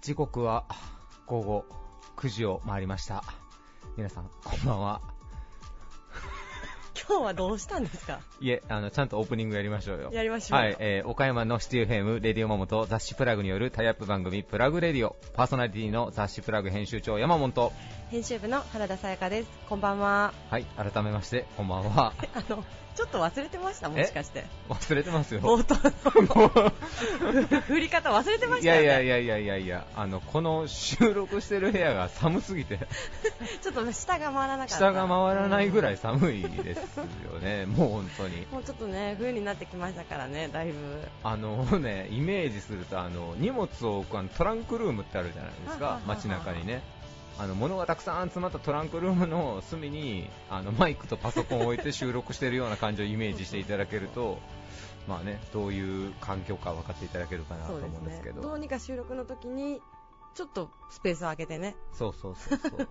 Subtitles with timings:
[0.00, 0.64] 時刻は
[1.26, 1.64] 午後
[2.16, 3.24] 9時を回りました。
[3.98, 5.00] 皆さんこんばんは。
[7.08, 8.20] 今日はどうしたんですか？
[8.40, 10.10] いえあのちゃんとオープニングやりましょうよ。
[10.14, 10.64] やりましょうよ。
[10.64, 15.14] はい、えー岡山のシティフェームレディオマモと雑誌プラグによるタイアップ番組プラグレディオ。
[15.34, 17.52] パーソナリティの雑誌プラグ編集長山本。
[17.52, 17.72] と
[18.10, 19.50] 編集部の原田さやかです。
[19.68, 20.32] こんばんは。
[20.48, 22.14] はい改めましてこんばんは。
[22.34, 22.64] あの
[22.96, 24.44] ちょっと忘れてましたもしかして。
[24.70, 25.40] 忘れてますよ。
[25.40, 25.76] 冒頭
[26.22, 27.60] の。
[27.60, 28.86] 振り方忘れてまいしたよね。
[28.86, 32.78] やいやいやいやいやいやあのこの収録してる部屋が寒すぎて。
[33.60, 34.76] ちょっと下が回らなかった。
[34.76, 37.04] 下が回らないぐらい寒いですよ
[37.40, 37.66] ね。
[37.76, 38.46] もう本当に。
[38.50, 41.02] もうちょっとね冬になってきましたからねだいぶ。
[41.22, 46.00] あのねイメージするとあの荷物を置くあのトランクルームってあるじゃないですか。
[46.06, 46.82] 街中にね
[47.38, 54.38] あの物がたくさん詰まったトランクルームの隅にあのマイクとパソコンを置いて収録してるような感じをイメージしていただけると
[55.06, 58.40] まあねどういう環境か分かっていただけるかなと思うんですけど。
[58.40, 59.80] どうにか収録の時に
[60.34, 61.76] ちょっとスペースを空けてね。
[61.92, 62.88] そうそうそうそう。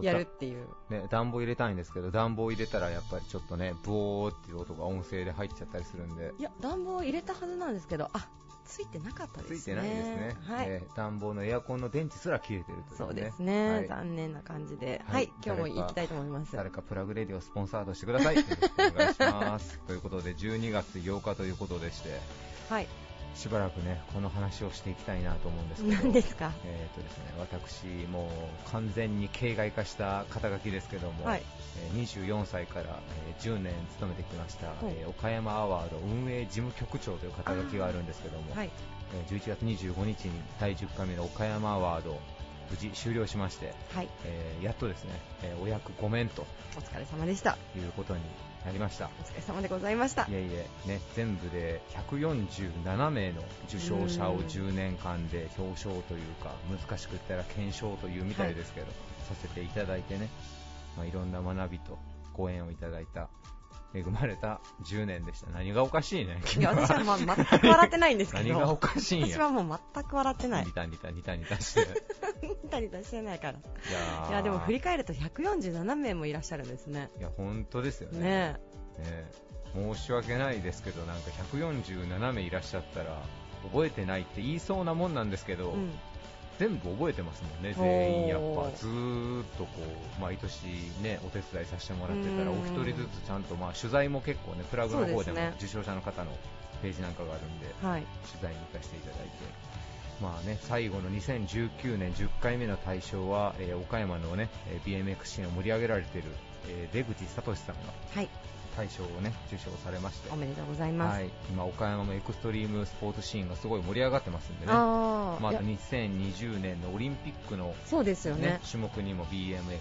[0.04, 0.68] やるっていう。
[0.88, 6.32] ね、暖房入れたいんですけど暖房入れたらやっぱりちょっとねブオーっていう音が音声で入っちゃったりするんで。
[6.38, 8.28] いや暖房入れたはずなんですけどあ
[8.64, 9.56] ついてなかったですね。
[9.58, 12.96] ついてないですね、はい、えー暖房のエアコンの電池すら切れてるというね。
[12.96, 13.88] そうですね、はい。
[13.88, 15.24] 残念な感じで、ははい。
[15.24, 16.56] い、今日も行きたいと思います。
[16.56, 18.36] 誰かプラグレディをスポンサードしてください。
[18.36, 19.78] よろしくお願いします。
[19.86, 22.20] ということで12月8日ということでして。
[22.68, 22.88] はい、
[23.34, 25.96] しばらくねこの話をしていきたいなと思うんですけど。
[25.96, 26.52] 何ですか？
[26.64, 28.28] えーとですね、私、も
[28.66, 31.42] う完全に形骸化した肩書きですけども、はい。
[31.76, 34.68] えー24歳から、えー10年勤めてきました、
[35.08, 38.70] 岡山アワード運営事務局長という肩書きがあるんですけども、はい、
[39.12, 42.20] えー11月25日に第10回目の岡山アワード
[42.70, 45.10] 無事終了しまして、はい、えーやっとですね、
[45.42, 47.56] えーお役御免とお疲れ様でした。
[47.76, 48.20] いうことに
[48.64, 49.10] なりました。
[49.20, 50.26] お疲れ様でございましたい。
[50.30, 50.48] えい
[50.86, 58.86] え、ね、全部で147名の受賞者をうん10年間で表彰というか難しく言ったら検証というみたいですけど、
[59.28, 60.28] させていただいてね、
[60.96, 61.98] まあ、いろんな学びと
[62.32, 63.28] ご縁をいただいた
[63.94, 68.76] 恵まれた10年でした何がおかしいねいや、私はまあ全く笑ってないんですけ何がおど。
[68.76, 70.72] かしいんや私はもう全く笑ってないニ。
[70.72, 71.86] タニタニタニタして
[72.42, 73.52] ニタニタしてないから。
[73.52, 73.54] い
[73.92, 77.10] やーいや、でも振り返ると147名もいらっしゃるんですね。
[77.18, 78.58] いや本当ですよねね
[78.98, 79.30] ね
[79.74, 83.22] 申し訳ないですけどなんか147名いらっしゃったら
[83.64, 85.56] 覚えてないって言いそうなもんなんですけえ。
[85.56, 85.92] ど、うん。
[86.58, 88.70] 全部覚えてますもんね、全員やっぱ。
[88.76, 89.70] ずーっとこ
[90.18, 90.64] う毎年
[91.02, 92.60] ねお手伝いさせてもらってたらうん。
[92.60, 96.30] お一人ずつちゃんとまあ取材も結構ねプラグの方でも受賞者の方の
[96.82, 98.02] ページなんかがあるんではい。
[98.30, 99.30] 取材に行かせていただいて。
[100.22, 106.28] まあね最後の2019年10回目の大賞は、えー岡山のねえー BMX シーンを盛り上げられている、
[106.68, 108.28] えー出口聡さんがはい。
[108.76, 111.18] 大賞をね受賞されましておめでとうございます。
[111.18, 118.60] はい、今岡山のエクストリームスポーツシーンがすごい盛り上がってますんでねああ、まあ、いや2020年のオリンピックの、そうですよねね。
[118.68, 119.80] 種目にも BMX、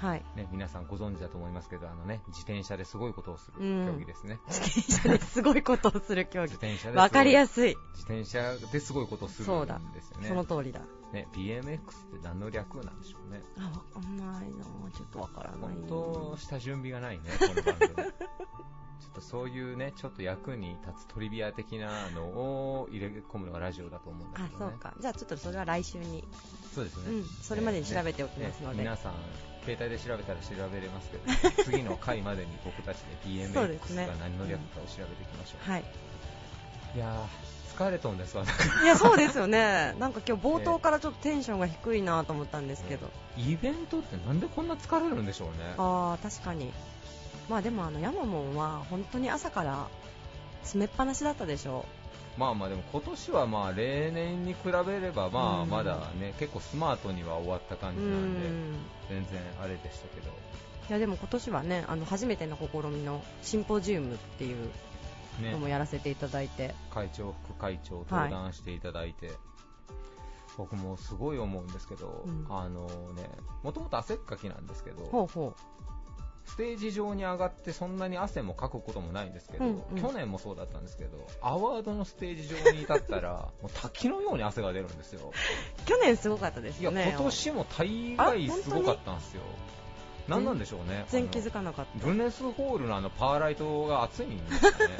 [0.00, 0.22] はい。
[0.36, 6.52] ね、皆さんご存知だと思いますけどあの、ね、自転車ですごいことをするうん競技ですね、自転車ですごいことをする競技。
[6.52, 7.76] 自転車ですわかりやすすい。
[7.94, 10.80] 自転車ですごいことをするそうんだですよねその通りだ。
[11.12, 11.80] ね BMX って
[12.22, 13.62] 何の略なんでしょうねあ、
[13.96, 17.94] わかんないなちょっとわからないな本当下準備がないねこの番組
[19.00, 24.94] ちょっとそういうねちょっと役に立つトリビア的なのを入れ込むのがラジオだと思うんだあけ、どねそうか。
[24.98, 26.24] じゃあちょっとそれは来週に。
[26.74, 27.24] そうですね、うん。
[27.24, 28.76] それまでに調べておきますので。
[28.78, 29.12] ね皆さん
[29.64, 35.84] 携帯で調べたら調べれますけど 次の回までに僕たちで BMX が何の略かを調べていきましょう、はい。
[36.94, 38.44] いやー疲れとんですわ
[38.82, 39.94] いや、 そうですよね。
[39.98, 43.08] なんか今日冒頭からちょっとテンションが低いなと思ったんですけど。
[43.36, 46.72] イベントってなんでこんな疲れるんでしょうねああ、確かに。
[47.48, 49.86] まあでもあの、ヤマモンは本当に朝から
[50.62, 51.84] 詰めっぱなしだったでしょ
[52.38, 57.92] まあまあでも今年はまあ例年に比べればまあうんまだね結構スマートには終わった感う。
[57.92, 58.74] うじなんでん。
[59.08, 60.30] 全然あれでしたけど
[60.88, 64.70] いやでも今年はね、あの初めての試みのシンポジウムっていう
[65.42, 69.32] のねもやらせていただいて、会長副会長登壇していただいて、
[70.56, 72.46] 僕もすごい思うんですけど、うん。
[72.48, 73.28] あのね
[73.62, 75.54] もともと汗っかきなんですけどほうほ
[76.46, 80.00] ステージ上に上がってそんなに汗もかくこともないんですけど、うんうん。
[80.00, 85.32] 去年もそうだったんですけどアワードのステージ上に立ったら もう滝のように汗が出るんですよ。
[85.32, 85.84] う。
[85.86, 87.12] 去年すごかったですいやよね。
[87.16, 89.42] 今年も大概すごかったんですよ
[90.28, 91.04] 何なんでしょうね。
[91.08, 92.06] 全然気づかなかった。
[92.06, 94.96] ブネスホールのあのパーライトが熱いんですかね。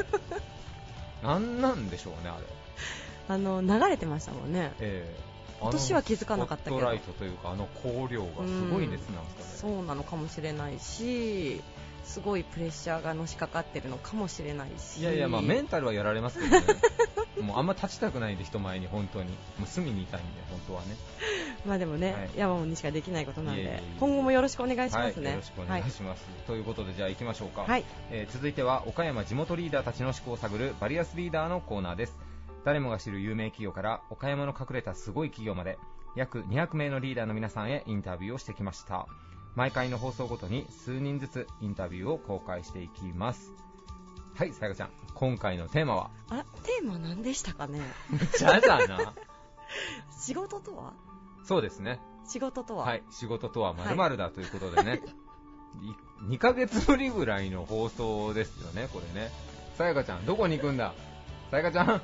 [1.23, 2.44] 何なんでしょうねあれ。
[3.29, 4.73] あの、流れてましたもんね。
[4.81, 5.35] ええ。
[5.61, 6.76] 今年は気づかなかったけど。
[6.76, 11.62] スポットライトというかあの光量がすごい熱なんですかね、そうなのかもしれないし、
[12.04, 16.66] すごいプレッシャーがのしかかってるのかもしれないしいやいや、まあ、メンタルはやられますけどね、
[17.40, 20.96] もうあんま立ちたくないんで、人前に、本当に、もう隅にいたいんで、本当はね。
[21.66, 25.24] まあでもね、はい山本にしかできないことなんでいえいえいえ今後もよろしくお願いしますね。
[25.24, 26.24] はい、よろしくお願いします。
[26.46, 27.62] ということで、じゃあ行きましょうか。
[27.62, 32.18] はいえー続いては、岡山地元リーダーたちの思考を探るバリアスリーダーのコーナーです。
[32.64, 35.78] 誰もが知る有名企業から、岡山の隠れたすごい企業まで、
[36.16, 39.06] 約200名のリーダーの皆さんへインタビューをしてきました。
[39.54, 43.52] 毎回の放送ごとに数人ずつインタビューを公開していきます。
[44.34, 46.10] はい、さやかちゃん、今回のテーマは？
[46.28, 47.80] あらテーマ何でしたかね？
[48.36, 49.14] じゃだな。
[50.20, 50.92] 仕事とは？
[51.44, 52.00] そうですね。
[52.26, 55.02] 仕事とは、はい、仕事とは〇〇だということでね、
[56.28, 59.30] い2ヶ月ぶりぐらいの放送ですよね、これね。
[59.78, 60.94] さやかちゃん、どこに行くんだ？
[61.52, 62.02] さやかちゃん。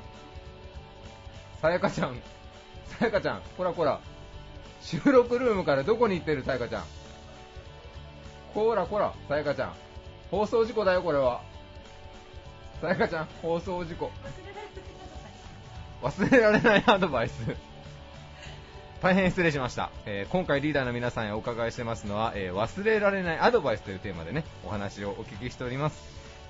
[1.61, 2.15] さやかちゃん、
[2.85, 3.99] さやかちゃん、こらこら、
[4.81, 6.83] 収録ルームからどこに行ってるさやかちゃん？
[8.53, 9.73] こらこら、さやかちゃん、
[10.29, 11.41] 放送事故だよ、これは。
[12.81, 14.11] さやかちゃん、放送事故。
[16.01, 17.33] 忘れられないアドバイス。
[19.01, 25.99] 大変失礼しました、えー今回リーダーの皆さんへお伺いしてますのは、えー忘れられないアドバイスというテーマでねお話をお聞きしております、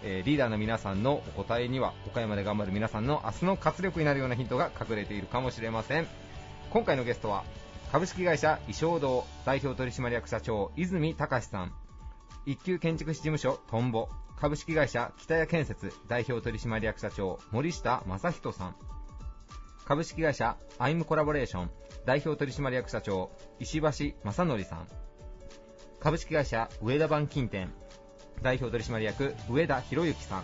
[0.03, 6.07] えーリーダーの皆さんのお答えには岡山で頑張る皆さんの明日の活力になるようなヒントが隠れているかもしれません
[6.71, 7.45] 今回のゲストは
[7.93, 11.73] 株式会社衣装堂代表取締役社長泉隆さん
[12.45, 14.09] 一級建築士事務所トンボ。
[14.39, 18.75] 株式会社北谷建設代表取締役社長森下正人さん。
[19.85, 21.69] 株式会社アイムコラボレーション
[22.05, 23.29] 代表取締役社長
[23.59, 24.87] 石橋正則さん。
[25.99, 27.71] 株式会社上田板金店
[28.41, 30.43] 代表取締役上田博之さん。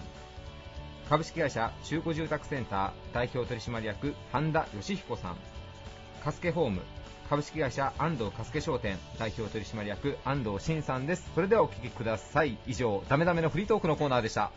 [1.10, 5.38] 株式会社中古住宅センター代表取締役半田義彦さん。
[6.24, 6.82] カスケホーム
[7.30, 11.30] 株式会社安藤カスケ商店代表取締役安藤真さんです。
[11.36, 12.58] それではお聞きください。
[12.68, 14.50] 以上ダメダメのフリートークのコーナーでした.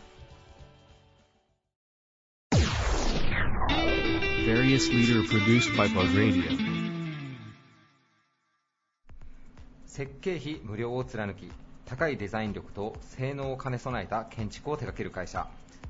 [9.85, 11.51] 設計費無料を貫き
[11.85, 15.49] 高いデザイン力と性能を兼ね備えた建築を手掛ける会社。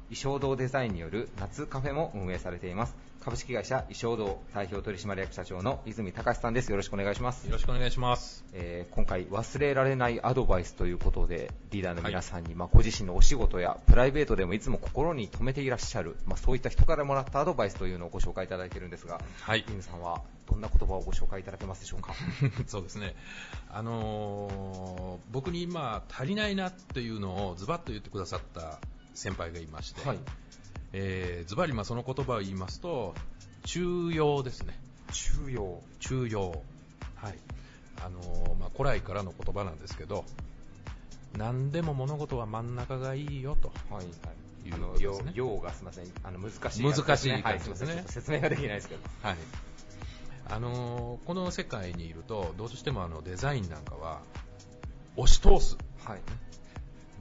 [0.09, 8.43] 衣装堂デザインによる夏カフェも運営されています株式会社衣装堂代表取締役社長の泉隆さんですよろしくお願いしますよろしくお願いします。
[8.53, 19.63] えー今回忘れられないアドバイスということでリーダーの皆さんに、まあ、ご自身のお仕事やプライベートでもいつも心に留めていらっしゃる、まあ、そういった人からもらったアドバイスというのをご紹介いただいているんですが、はい。
[19.67, 22.13] 泉さんはどんな言葉をご紹介いただけますでしょうか？
[22.67, 23.15] そうですね。
[23.69, 28.79] あのー僕に今足りないなっていうのをズバッと言ってくださった
[29.13, 30.17] 先輩がいまして、はい
[30.93, 33.13] えーズバリまあその言葉を言いますと、
[33.63, 34.77] 中庸ですね。
[35.11, 36.61] 中庸中庸。
[37.15, 37.37] はい。
[38.03, 40.25] あのーまあ古来からの言葉なんですけど、
[41.37, 43.69] 何でも物事は真ん中がいいよと。
[43.93, 44.05] はいはい。
[44.63, 46.05] いうことですね用がすみません。
[46.23, 46.83] あの、難しい。
[46.83, 47.95] 難しいはい、感じですねすみません。
[47.95, 49.01] ちょっと説明ができないですけど。
[49.23, 49.37] はい。
[50.49, 54.21] あのーこの世界にいると、どうしてもあのデザインなんかは、
[55.15, 55.77] 押し通す。
[56.05, 56.19] はい。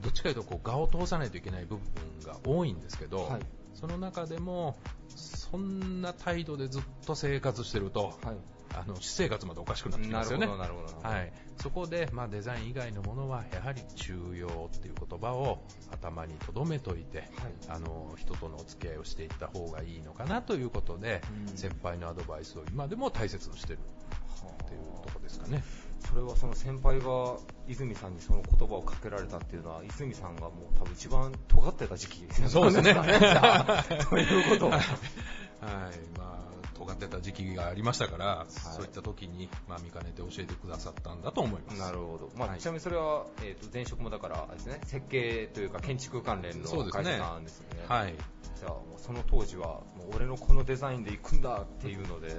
[0.03, 1.81] どっちかというとこう画を通さないといけない部分
[2.25, 3.41] が多いんですけど、はい
[3.73, 4.77] その中でも
[5.15, 8.37] そんな態度でずっと生活してると、はい。
[8.73, 10.47] あの私生活までおかしくなってきますよね。
[10.47, 11.07] なるほど。
[11.07, 17.29] はい、そこで、まあ、デザイン以外のものはやはり中庸っていう言葉を頭に留めといて、
[17.67, 25.63] あの人とのお付き合いをしていった方がいいのかなということで、うん先輩のアドバイスを今でも大切にしてるっていうところですかね。
[26.07, 32.93] それはその先輩が泉さんにその言葉をかけられたっていうのは、泉さんがもう多分一番尖ってた時期そうですね。
[32.93, 34.77] なんかじゃあということは。
[35.61, 41.79] はい、まあ、尖ってた時期がありましたから、そういった時に、まあ、見かねて教えてくださったんだと思います。
[41.79, 42.29] なるほど。
[42.35, 47.85] まあ、はいちなみにそれは、えっ、と、前職もだから、ですね、設計というか建築関連の会そうですね社なんですよね。
[47.87, 48.15] はい。
[48.59, 52.29] じゃあ、もうその当時は、もう俺のこのデザインで行くんだっていうので、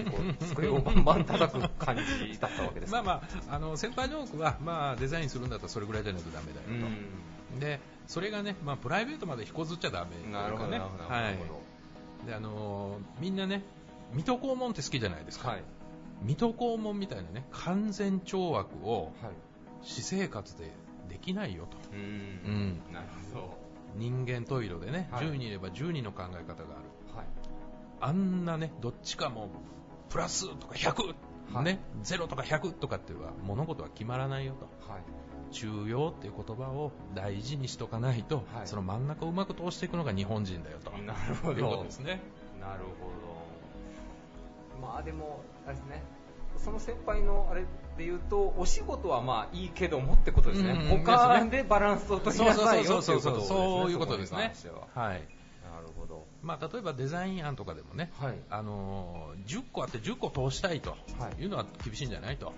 [0.48, 6.92] 机をバンバン叩く感じだったわけです まあまあ、あの先輩の多くは、まあ、デザインするんだったらそれぐらいじゃないとダメだうよん。
[7.54, 7.60] と。
[7.60, 10.32] で、それがね、まあ、プライベートまで引こずっちゃダメね。
[10.32, 11.38] なるほど、なるほど、なはい。
[12.26, 13.62] で、あのーみんなね、
[14.16, 15.48] 水戸黄門って好きじゃないですか。
[15.50, 15.62] はい。
[16.22, 19.32] 水戸黄門みたいなね、完全懲悪をはい。
[19.82, 20.72] 私生活で
[21.08, 21.76] できないよと。
[21.92, 21.94] う。
[21.94, 22.92] うんん。
[22.92, 23.58] なるほど。
[23.94, 27.14] 人間トイレでね、はい10人いれば10人の考え方がある。
[27.14, 27.26] はい。
[28.00, 29.48] あんなね、どっちかも
[30.08, 31.14] プラスとか100、
[31.52, 34.90] はいね、0とか100とかっていうのは物事は決まらないよと。
[34.90, 35.02] はい。
[35.52, 40.90] 中庸っていう言葉を大事にしとかないと、はいその真ん中をうまく通していくのが日本人だよと。
[41.02, 41.60] なるほど。
[41.60, 42.20] いうことですね。
[42.60, 43.45] なるほど。
[44.80, 46.02] まあでも、あれですね、
[46.58, 47.62] その先輩のあれ
[47.96, 53.56] で言うとお仕事はまあいいけどもってことですね、うん他でバランスを取りなさいよっていうことですね。
[53.56, 54.52] そういうことですね。
[54.94, 55.22] ははい。
[55.64, 56.26] なるほど。
[56.42, 58.34] まあ、例えばデザイン案とかでもね、はい。
[58.50, 61.42] あのー10個あって10個通したいとはい。
[61.42, 62.54] いうのは厳しいんじゃないと、はい。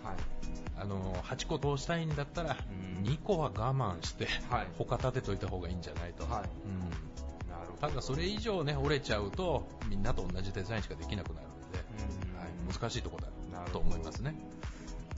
[0.79, 2.57] あのー8個通したいんだったら
[3.01, 3.05] うん。
[3.05, 4.67] 2個は我慢してはい。
[4.79, 6.43] 他立てといた方がいいんじゃないと、はい。
[6.67, 7.51] うん。
[7.51, 7.89] なるほど。
[7.89, 11.47] ただそれ以上ね折れちゃうとみんなと同じデザインしかできなくなる。
[11.49, 11.85] ので、
[12.33, 12.39] うん。
[12.39, 14.35] はい、難しいところだと思いますね。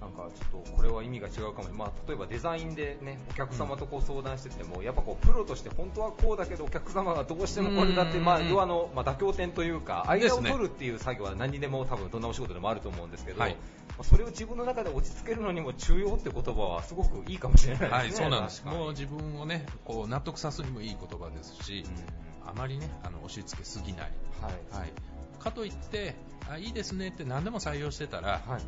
[0.00, 8.24] なんかちょっとこれは意味が違うかも、まあ、例えばデザインで、ね、お客様とこう相談してても、やっぱこうプロとして本当はこうだけどお客様がどうしてもこれだって、うん。
[8.24, 13.56] まあ、要はあの、まあ、妥協点というか間を取るっていう作業は何にでも多分どんなお仕事でもあると思うんですけど、はい。
[13.90, 17.96] まあそれを自分の中で落ち着けるのにも中庸って言葉はすごくいいかもしれないですね。
[17.98, 18.64] はい、そうなんです。
[18.64, 22.48] もう自分をね、こう納得さすにもいい言葉ですし、うん。
[22.48, 24.12] あまりね、あの押し付けすぎない。
[24.40, 24.80] はい。
[24.80, 24.92] はい。
[25.38, 26.14] かといって、
[26.50, 28.62] あいいですねって何でも採用してたら、はい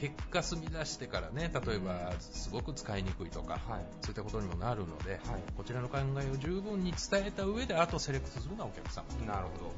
[0.00, 3.60] 結果済み出してからね、例えばすごく使いにくいとか、はい
[4.00, 5.20] そういったことにもなるので、はい
[5.56, 9.04] こちらの考えを十分に伝えた上で、あとセレクトするのはお客様。
[9.26, 9.70] なるほどね。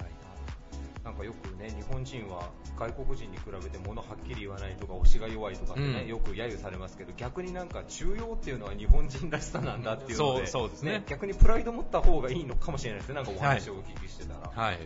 [0.00, 1.04] はい。
[1.04, 2.48] なんかよくね、日本人は
[2.78, 14.50] 外国人に比べて物はっきり言わないとか、推しが弱いとかってね、うんよく揶揄されますけど、逆になんか中庸っていうのは日本人らしさなんだっていうので、そうそうですね逆にプライド持った方がいいのかもしれないですね、なんかお話をお聞きしてたら。
[14.50, 14.78] はい。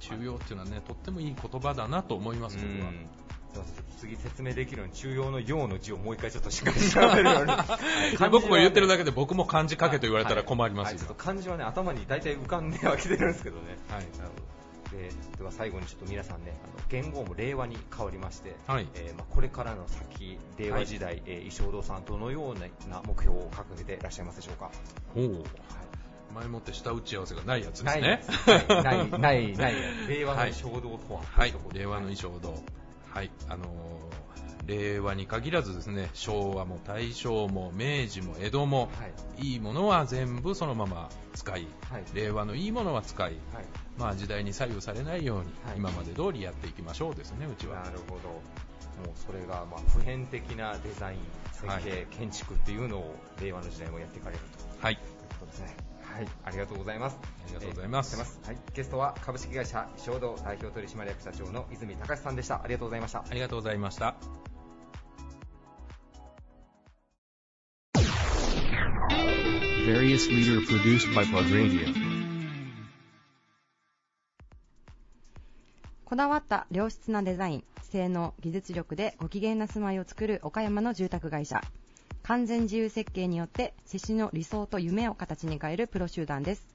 [0.00, 2.92] 中庸っていうのはね、とってもいい言葉だなと思います、僕は。
[3.98, 7.52] 次説明できるように中庸の陽の字をもう一回ちょっとしっかり調べるように。
[8.30, 10.98] 僕も言ってるだけけで僕も漢字書けと言われたら困りますよ。
[10.98, 13.78] ちょっと漢字はね頭に大体浮かんではきてるんですけどね。
[13.88, 14.06] はい。
[14.90, 18.88] ででは最後にちょっと皆さんねあの言語も令和に変わりまして、はい。
[18.94, 24.70] えーまあ、これからの先令和時代、えー石尾堂さんどのような目標を掲げていらっしゃいますでしょうか、
[25.14, 25.44] ほう
[26.34, 28.22] 前もって下打ち合わせがないやつですね。
[28.46, 29.74] はいないないない
[30.08, 31.54] 令和の衝動とは、はい。
[31.72, 32.54] 令和の衣装堂。
[33.12, 33.68] はい、あのー
[34.66, 38.86] 令和に限らずですね、昭和も大正も明治も江戸も、は
[39.38, 39.46] い。
[39.52, 42.04] いいものは全部そのまま使い、はい。
[42.14, 43.34] 令和のいいものは使い、はい。
[43.98, 45.76] まあ時代に左右されないように、はい。
[45.76, 47.80] 今まで通りやっていきましょうですね、うちは。
[47.80, 47.90] な。
[47.90, 48.28] るほど。
[49.04, 51.18] もうそれがまあ普遍的なデザイン
[51.52, 52.06] 設計、はい。
[52.10, 54.42] 建築っていうのを令和の時代もやっていかれる
[54.78, 54.86] と。
[54.86, 55.00] はい、いう
[55.40, 56.26] ことですねはい。
[56.44, 57.18] ありがとうございます。
[57.22, 58.16] ありがとうございます。
[58.16, 62.62] えーはい、ゲストは株式会社衝動代表取締役社長の泉隆さんでした。
[62.62, 63.20] ありがとうございました。
[63.20, 64.14] ありがとうございました。
[69.86, 71.94] Various leader produced by Plug Radio.
[76.04, 81.62] こだわった良質なデザイン、性能、技術力でご機嫌な住まいを作る岡山の住宅会社。
[82.22, 86.66] 完全自由設計によって、施主の理想と夢を形に変えるプロ集団です。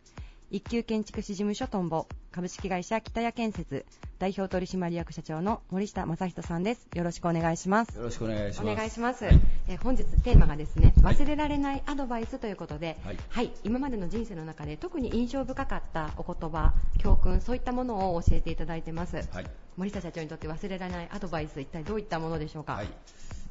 [0.51, 3.83] 一級建築士事務所トンボ、株式会社北谷建設、
[4.19, 6.87] 代表取締役社長の森下正人さんです。
[6.93, 7.97] よろしくお願いします。
[7.97, 8.75] よろしくお願いしおます。
[8.77, 12.97] 願いします、えー本日テーマがですね忘れられないアドバイスということで、
[13.29, 19.45] はい今までの人生の中で特に印象深かったお言葉教訓そういったものを教えていただいてます、はい。
[19.77, 22.87] 森下社長にとって忘れられないアドバイス一体どういったものでしょうか、はい。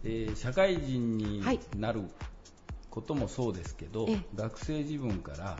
[0.04, 2.02] えー社会人にはいなる
[2.94, 4.18] こともそうですけど、ええ。
[4.36, 5.58] 学生自分から、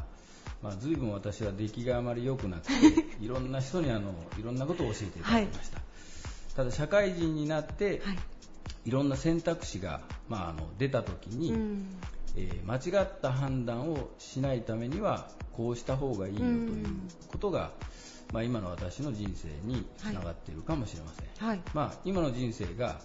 [0.63, 2.73] まあ、随分私は出来があまり良くなくて、
[3.21, 5.81] いろんな人にあのいろんなことを教えていただきました。
[6.55, 8.19] ただ社会人になって、はい。
[8.85, 11.87] い、ろんな選択肢が、まあ、あの出た時に、うん。
[12.37, 16.87] えー間違った判断をしないためにはこうした方がいいよという
[17.29, 17.73] ことが、
[18.33, 21.61] まあ、今の私の人生につながっているかもしれません、はい。
[21.75, 23.01] まあ、今の人生が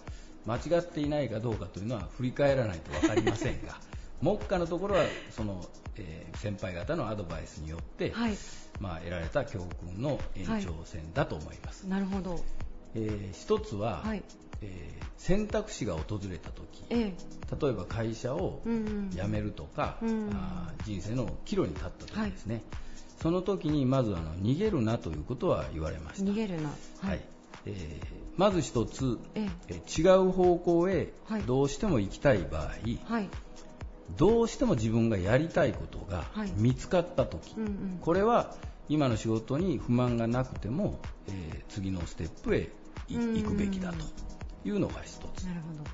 [0.46, 3.78] 間違っていないかどうかというのは振り返らないと分かりませんが
[4.22, 5.64] 目下のところはその、
[5.96, 8.36] えー先輩方のアドバイスによって、はい。
[8.80, 12.42] まあ、得られた教訓の延長線だと思います、なるほど。
[12.94, 14.22] えー一つは、はい。
[14.62, 17.14] えー選択肢が訪れた時ええ。
[17.60, 19.10] 例えば会社をうんうん。
[19.10, 22.62] 辞めるとか、うんあー人生の岐路に立った時ですね、
[23.20, 26.30] その時にまずあの逃げるなということは言われました。
[26.30, 26.70] 逃げるな。
[27.00, 27.20] はい。
[27.66, 29.74] えーまず一つ、ええ。
[29.74, 31.42] ー違う方向へはい。
[31.42, 32.68] どうしても行きたい場合、
[33.12, 33.28] はい。
[34.16, 36.52] どうしても自分がやりたいことがはい。
[36.56, 37.98] 見つかった時、うんうん。
[38.00, 38.54] これは
[38.88, 42.68] 今の仕事に不満がなくても、えー次のステップへ
[43.08, 44.04] 行くべきだと
[44.64, 45.44] いうのが一つ。
[45.44, 45.84] なるほど。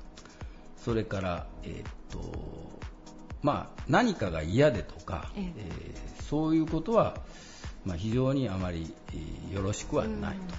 [0.83, 2.79] それから、えーっと
[3.43, 5.53] まあ、何かが嫌でとか、ええ。
[5.57, 7.21] えーそういうことは、
[7.85, 10.55] まあ、非常にあまり、えーよろしくはないと,、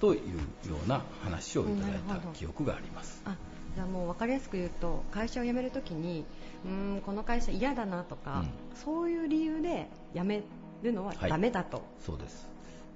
[0.00, 3.22] というような話をいただいた記憶があります。
[3.26, 3.36] あ
[3.74, 6.26] じゃあもう分かりやすく言うと会社を辞めるときに
[6.64, 10.42] うーんこの会社嫌だなとか、そういう理由で辞め
[10.82, 11.30] るのははい。
[11.30, 12.48] ダメだと、そうです。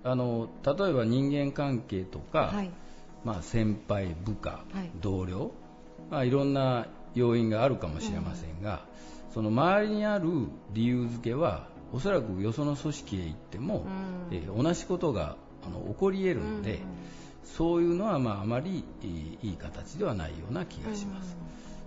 [0.02, 2.70] あの例えば人間関係とか、はい。
[3.24, 4.90] まあ、先輩、部下、はい。
[5.00, 5.52] 同僚、
[6.10, 8.84] まあ、いろんな要因があるかもしれませんが、
[9.32, 10.28] その周りにある
[10.72, 13.86] 理由付けはおそらくよその組織へ行っても、
[14.30, 14.36] うん。
[14.36, 16.78] えー同じことがあの起こり得るので、うん。
[17.44, 18.84] そういうのは、まあ、あまり
[19.42, 21.36] いい形ではないような気がします。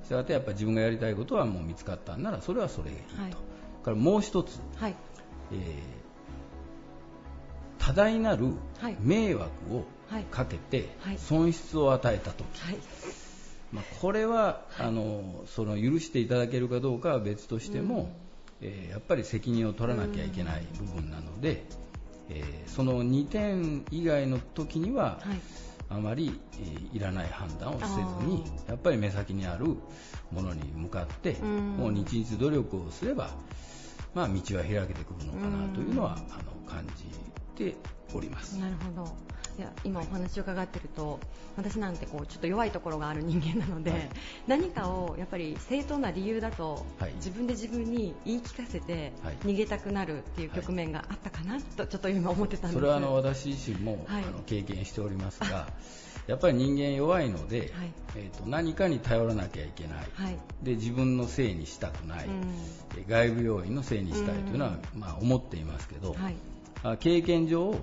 [0.05, 3.31] したがってやっぱり自分がやりたいことはもう見つかったんならそれはそれがいいと、はい。
[3.83, 4.95] からもう一つ、はい。
[5.51, 6.07] えー
[7.79, 8.47] 多大なる
[8.79, 8.97] はい。
[8.99, 11.17] 迷惑をはいかけてはい。
[11.17, 12.77] 損失を与えたとき、はい。
[13.71, 18.09] まあ、これは、あのその許していただけるかどうかは別としても、
[18.61, 21.65] えーやっぱり責任を取らなきゃいけない部分なので、
[22.29, 25.39] えーその2点以外の時には、はい。
[25.89, 27.91] あまり、えーいらない判断をせず
[28.27, 29.65] にあやっぱり目先にある
[30.31, 31.77] ものに向かってうん。
[31.77, 33.29] もう日々努力をすれば、
[34.13, 37.05] まあ、道は開けてくるのかなというのはあの感じ
[37.55, 37.75] て
[38.13, 38.57] おります。
[38.57, 39.15] なるほど
[39.57, 41.19] いや今お話を伺ってると
[41.55, 44.09] 私なんてこうちょっと弱いところがある人間なので、はい。
[44.45, 47.13] 何かをやっぱり正当な理由だと、はい。
[47.15, 49.37] 自分で自分に言い聞かせてはい。
[49.43, 52.79] 逃げたくなるっていう局面があったかなとちょっと今思ってたんです。
[52.79, 54.23] それはあの私自身も、はい。
[54.23, 55.67] あの経験しておりますが、
[56.27, 57.69] やっぱり人間弱いので、はい。
[58.15, 60.37] えーと何かに頼らなきゃいけない、はい。
[60.61, 62.27] で自分のせいにしたくない、
[63.07, 66.15] 外部要因のせいにしたいというのは、まあ、思っていますけど、
[66.99, 67.75] 経験上、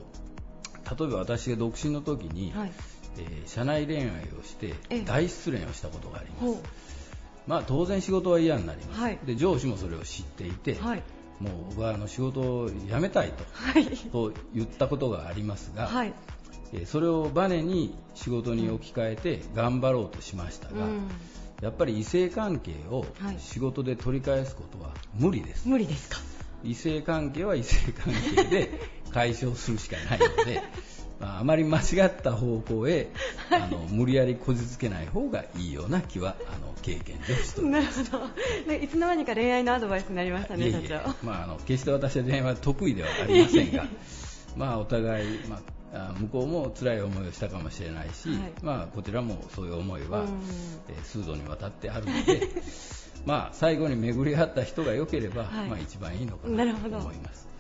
[0.99, 2.73] 例えば私が独身の時に、はい。
[3.19, 5.01] えー社内恋愛をしてええ。
[5.03, 6.63] 大失恋をしたことがあります。
[7.47, 9.19] まあ、当然仕事は嫌になります、はい。
[9.25, 11.03] で上司もそれを知っていて、はい。
[11.41, 13.87] もう僕はあの仕事を辞めたいと,、はい。
[13.87, 16.13] と言ったことがありますが、はい。
[16.73, 21.09] えーそれをバネに仕事に置き換えて頑張ろうとしましたが、うん。
[21.61, 23.37] やっぱり異性関係をはい。
[23.39, 26.19] 仕事で取り返すことは無理です、無理ですか？
[26.65, 28.81] 異性関係は異性関係で
[29.15, 30.61] 解消するしかないので、
[31.21, 33.09] まあ、あまり間違った方向へ、
[33.51, 38.29] あの無理やりこじつけない方がいいような気はあの経験上しておりまなるほど。
[38.67, 40.61] でいつの間にか恋愛のアドバイスになりましたす。
[40.61, 41.15] ね社長。
[41.25, 43.87] まあ、あの決して私は恋愛は得意ではありませんが、
[44.57, 45.61] まあ、お互い、ま
[45.93, 48.39] あ、あ向こうも辛い思いをしたかもしれないし、はい。
[48.63, 50.27] まあ、こちらもそういう思いは、うん。
[50.89, 52.49] えー数度にわたってあるので、
[53.25, 55.69] まあ、最後に巡り合った人が良ければ、はい。
[55.69, 56.97] まあ、一番いいのかなとなるほど。
[56.99, 57.54] 思います。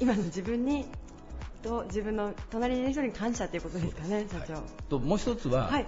[0.00, 0.86] 今の自分に
[1.62, 4.54] と自分の隣にいる人に感謝ということですかね社長。
[4.54, 5.86] はいともう一つは、はい。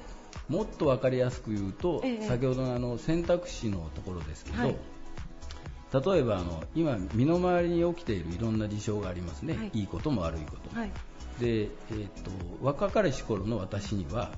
[0.48, 4.76] もっと分かりやすく言うと、ええ先ほどのあの選択肢のところですけど、はい。
[5.92, 9.70] 例えばあの今、身の回りに起きているいろんな事象がありますね、はい。
[9.74, 10.70] い、いことも悪いこと。
[11.40, 14.33] でえー、と若かりし頃の私には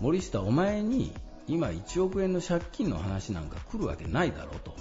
[0.00, 1.12] 森下、お前に
[1.48, 4.74] 今1億円の借金の話なんか来るわけないだろうと、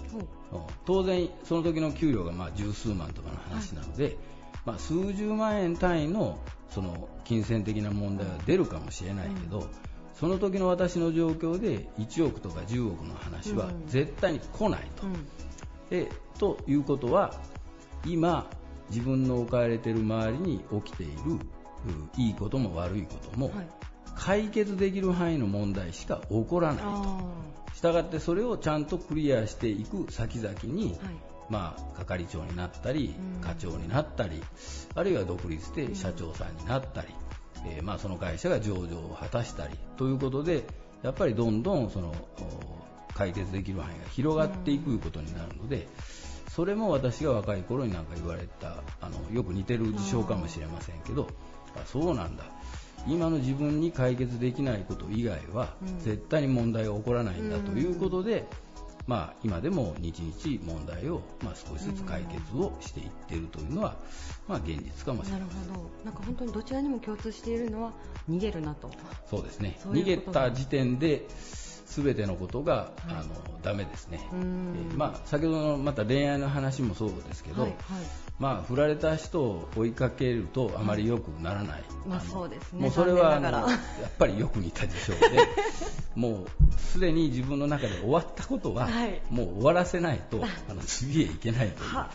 [0.85, 4.17] 当然、その時の給料がまあ十数万とかの話なので、
[4.65, 9.67] まあ、数十万円単位のその金銭的な問題は出るかもしれないけど、
[10.13, 13.87] その時の私の状況で1億とか10億の話はうん。
[13.87, 15.07] 絶対に来ないと。
[15.07, 15.27] うん。
[15.89, 17.33] でということは
[18.05, 18.49] 今、
[18.89, 21.39] 自分の置かれている周りに起きているう
[22.17, 23.80] いいことも悪いことも、はい
[24.15, 26.89] 解決できる範囲の問題しか起こらないと。
[26.89, 27.21] あ
[27.73, 31.15] したがってそれをちゃんとクリアしていく先々に、ーはい。
[31.49, 33.41] まあ、係長になったりうん。
[33.41, 34.41] 課長になったり
[34.95, 37.07] あるいは独立して社長さんになったり、
[37.65, 40.63] えーまあ、その会社が上場を果たしたりということで
[41.03, 42.81] やっぱりどんどんそのお
[43.13, 45.87] 解決できる範囲が広がっていくことになるので、
[46.49, 51.27] それも私が若い頃になんか言われたあのよく似てる事象かもしれませんけど
[51.75, 52.43] あそうなんだ
[53.07, 55.99] 今の自分に解決できないこと以外はうん。
[55.99, 58.45] 絶対に問題が起こらないんだうんということで、
[59.07, 63.95] まあ、今でも日々問題を、まあ、少しずつ解決をしていっているというのは、
[64.47, 65.73] まあ、現実かもしれなるません。
[65.73, 65.89] ほど。
[66.05, 67.91] なんか本当にどちらにも共通しているのは
[68.29, 68.89] 逃げるなと。
[69.29, 69.79] そうですね。
[69.85, 71.27] 逃げた時点で
[71.95, 72.91] 全てのことが、はい。
[73.09, 77.79] あのダメですね、えーまあ、先ほどのまた恋愛の話もそうですけど、はいはい。
[78.39, 82.81] まあ、振られた人を追いかけるとあまり良くならない、まあのそうですね。
[82.81, 83.67] もうそれはあのや
[84.07, 85.37] っぱりよく似た事象で
[86.15, 86.47] もう
[86.79, 89.21] すでに自分の中で終わったことは、はい。
[89.29, 91.89] もう終わらせないと あの次へ行けないという。
[91.95, 92.09] は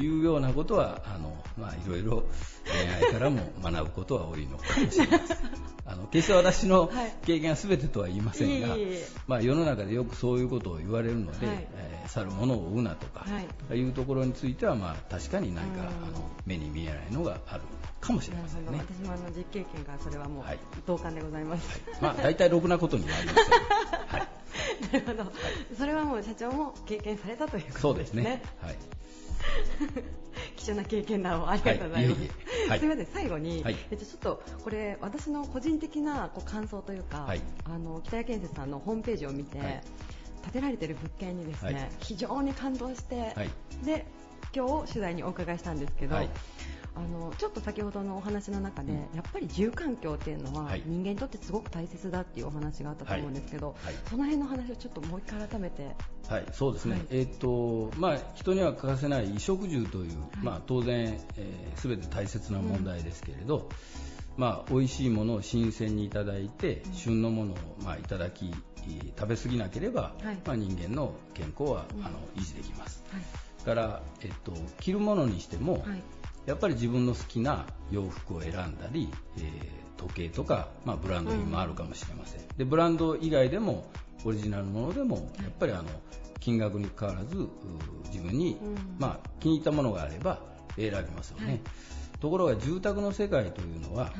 [0.00, 2.24] いうようなことはあの、まあ、いろいろ
[2.64, 5.38] 恋愛からも学ぶことは多いのかもしれません。
[5.86, 7.14] あの決して私のはい。
[7.24, 9.06] 経験は全てとは言いませんが、いえいえ。
[9.26, 11.56] まあ、世の中でよくそういうことを言われるので、はい。
[11.74, 13.40] えー去るものを追うなとか、は
[13.74, 13.78] い。
[13.78, 15.86] い、うところについては、まあ、確かに何かうん。
[15.86, 17.62] あの目に見えないのがある
[18.00, 18.78] かもしれませんね。
[18.78, 20.58] 私もあの実経験がそれはもうはい。
[20.86, 23.44] 同感でございます、まあ、大体ろくなことにはありません。
[24.06, 24.28] はい、
[25.06, 25.32] なるほど、
[25.76, 27.80] それはもう社長も経験されたということでね。
[27.80, 28.42] そうですすね。
[28.62, 28.76] はい。
[30.56, 32.78] 貴重な経験談をありがとうございます、はいいえいはい。
[32.78, 33.76] すみません、最後に、はい。
[33.90, 37.40] えっとちょっとこれ、私の個人的なこう感想というか、はい。
[37.64, 39.82] あの北谷建設さんのホームページを見て、はい。
[40.44, 41.90] 建てられている物件にですね、はい。
[42.00, 43.50] 非常に感動して、はい。
[43.84, 44.06] で
[44.54, 46.30] 今日取材にお伺いしたんですけど、はい
[46.98, 50.82] あのちょっと先ほどのお話の中で、やっぱり住環境っていうのは、はい。
[50.84, 53.94] 人間にとってすごく大切だっていうお話があったと思うんですけど、はい。
[54.10, 55.94] その辺の話をちょっともう一回改めて。
[56.28, 57.06] はい、そうですね、はい。
[57.10, 63.68] えっ、とまあ、人には欠かせない衣食住という、まあ、当然、えー、全て大切な問題ですけれど、
[64.36, 68.52] まあ、美味しいものを新鮮にいただいて、旬のものを、まあ、いただき、
[69.18, 70.38] 食べ過ぎなければ、はい。
[70.44, 73.04] まあ、人間の健康は、あの維持できます。
[73.10, 73.22] はい。
[73.64, 76.02] だから、えっと、着るものにしても、はい
[76.48, 83.90] やっぱり自分の好きな洋服を選んだり、えー時計とか、まあ、ブランド品もあるかもしれません、でブランド以外でも
[84.24, 85.88] オリジナルものでもやっぱりあの
[86.38, 87.48] 金額にかかわらずう
[88.04, 88.76] 自分に、うん。
[88.98, 90.38] まあ、気に入ったものがあれば
[90.76, 91.60] 選びますよね、はい。
[92.20, 94.12] ところが住宅の世界というのは、はい。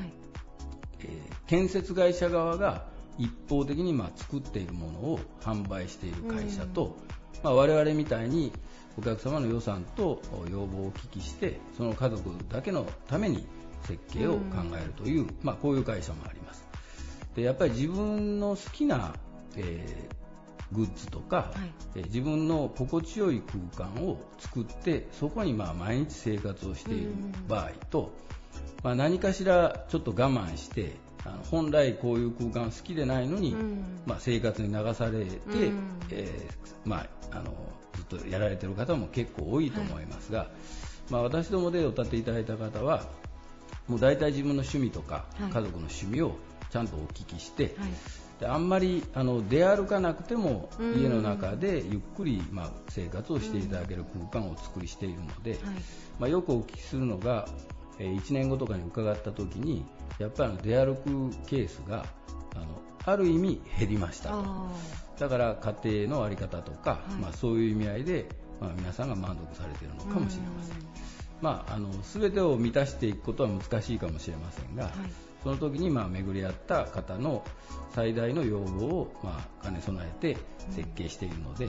[1.01, 2.85] えー建設会社側が
[3.17, 6.95] 一方的にまあ作っているものを販売している会社と、
[7.43, 8.53] まあ、我々みたいに
[8.99, 13.47] お客様の予算と要望をお聞きしてその家族だけのために
[13.83, 14.41] 設計を考
[14.81, 16.67] えるという、まあ、こういう会社もあります。
[17.37, 19.15] でやっぱり自分の好きな、
[19.57, 20.19] えー
[20.71, 21.73] グッズとか、はい。
[21.95, 23.43] えー自分の心地よい
[23.75, 27.11] 空間を作ってそこにまあ毎日生活をしている
[27.49, 28.13] 場合と、
[28.83, 30.93] まあ、何かしらちょっと我慢して
[31.25, 33.85] あの本来こういう空間好きでないのに、うん。
[34.05, 35.81] まあ、生活に流されて、うん。
[36.11, 37.07] えーまあ、
[37.39, 37.78] あのず
[38.17, 40.49] っとやられてる方も結構多いと思いますが、
[41.11, 43.07] まあ、私どもでお立ていただいた方は
[43.87, 45.51] もう大体自分の趣味とか、はい。
[45.51, 46.37] 家族の趣味を
[46.71, 47.91] ちゃんとお聞きして、はい。
[48.41, 51.01] であんまりあの出歩かなくてもうん。
[51.01, 55.61] 家の中でゆっくり、まあ、生活をしていただける空間をお作りしているので、はい。
[56.19, 57.49] まあ、よくお聞きするのが、
[57.99, 59.85] え1年後とかに伺った時に
[60.21, 62.07] やっぱり出歩くケースが
[62.55, 62.67] あの
[63.05, 64.35] ある意味減りましたと。
[64.37, 64.71] あ
[65.19, 67.15] だから家庭の在り方とか、はい。
[67.21, 68.29] まあ、そういう意味合いで、
[68.61, 70.77] まあ、皆さんが満足されているのかもしれません。
[71.41, 74.93] まあ、あの全てを満たしていくことは難しいかもしれませんが、はい。
[75.43, 77.45] その時にまあ巡り合った方の
[77.95, 80.37] 最大の要望をまあ兼ね備えて
[80.71, 81.69] 設計しているので、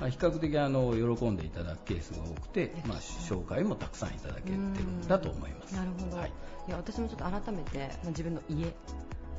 [0.00, 5.74] まあ、比較的あの喜んでいただくケースが多くて、まあ、紹介もたくさんいただけてるんだと思います。
[5.74, 6.32] なるほど、はい。
[6.68, 8.74] い、や私もちょっと改めて、まあ、自分の家、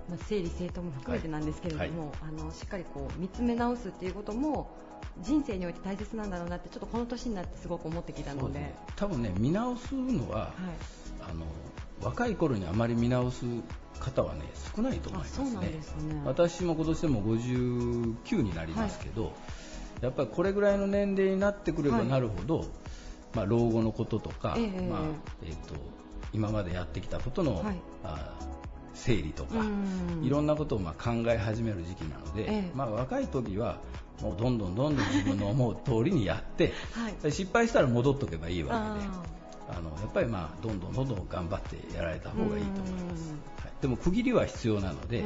[0.09, 4.69] まあ、整理整頓も含めてなんですけれども、あのしっかりこう見つめ直すっていうことも
[5.21, 8.59] 人生において大切なんだろうなってちょっとこの年になってすごく思ってきたので。
[8.59, 8.75] ね。
[8.95, 10.51] 多分ね見直すのは、はい、
[11.29, 11.45] あの
[12.01, 13.45] 若い頃にあまり見直す
[13.99, 14.41] 方はね
[14.75, 15.59] 少ないと思いあますね。
[15.61, 16.21] ね。
[16.25, 19.33] 私も今年でも59になりますけど、
[20.01, 22.07] やっぱりこれぐらいの年齢になってくればはい。
[22.07, 22.65] なるほど、
[23.33, 25.01] まあ、老後のこととか、ええまあ
[25.43, 25.75] えー、と
[26.33, 27.77] 今までやってきたことの、はい。
[28.03, 28.37] あ
[28.97, 30.23] 整理とか、うん。
[30.23, 32.71] いろんなことをまあ考え始める時期なので、ええ。
[32.75, 33.79] まあ、若い時は
[34.21, 37.31] もうどんどんどんどん自分の思う通りにやって、はい。
[37.31, 39.07] 失敗したら戻っとけばいいわけで。
[39.07, 39.37] あ
[39.69, 43.31] あのやっぱりまあどんどんどんどん頑張ってやられた方がいいと思います。
[43.31, 45.23] うん、はい、でも区切りは必要なので、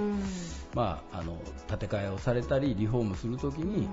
[0.73, 3.87] まあ、あの建て替えをされたりリフォームするときに、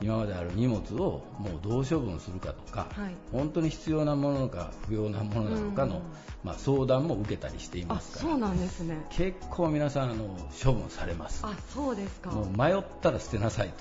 [0.00, 3.14] 今まである荷物をもうどう処分するかとか、はい。
[3.32, 6.02] 本当に必要なものか不要なものなのかの、うん
[6.44, 8.30] まあ、相談も受けたりしていあますから。
[8.30, 9.06] そうなんですね。
[9.10, 11.40] 結構皆さんあの処分されます。
[11.42, 12.30] あそうですか。
[12.30, 13.72] もう迷ったら捨てなさい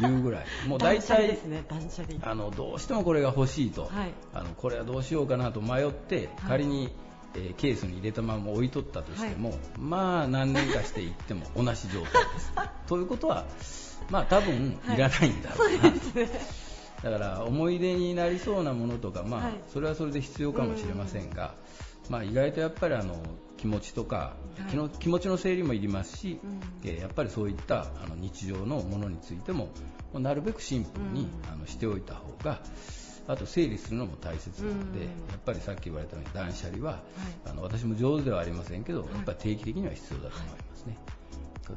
[0.00, 0.46] というぐらい。
[0.66, 2.30] もう大体断捨離ですね断捨離。
[2.30, 4.12] あのどうしてもこれが欲しいと、はい。
[4.32, 6.28] あのこれはどうしようかなと迷って、はい。
[6.48, 6.90] 仮に、
[7.34, 12.52] えーケースに入れたまま置いとったとしても、まあ何年かしていっても同じ状態です。
[12.88, 13.44] ということは、
[14.10, 14.96] まあ多分い。
[14.96, 16.40] らないんだろうな、そうですね。
[17.02, 19.52] だから思い出になりそうなものとか、まあはい。
[19.72, 21.54] それはそれで必要かもしれませんが、
[22.08, 23.16] まあ、意外とやっぱりあの
[23.56, 24.34] 気持ちとか、は
[24.68, 24.70] い。
[24.70, 29.68] 気の気持ちの整理もいりますし、うんえーやっぱりそういったあの日常のものについても
[30.14, 32.60] なるべくシンプルに、うんあのしておいた方が
[33.28, 37.02] あと整理するのも大切なので、うんやっぱりさっき言われたように断捨離は、
[37.46, 40.96] あの私も上手ではありませんけど、やっぱり定期的には必要だと思いますね。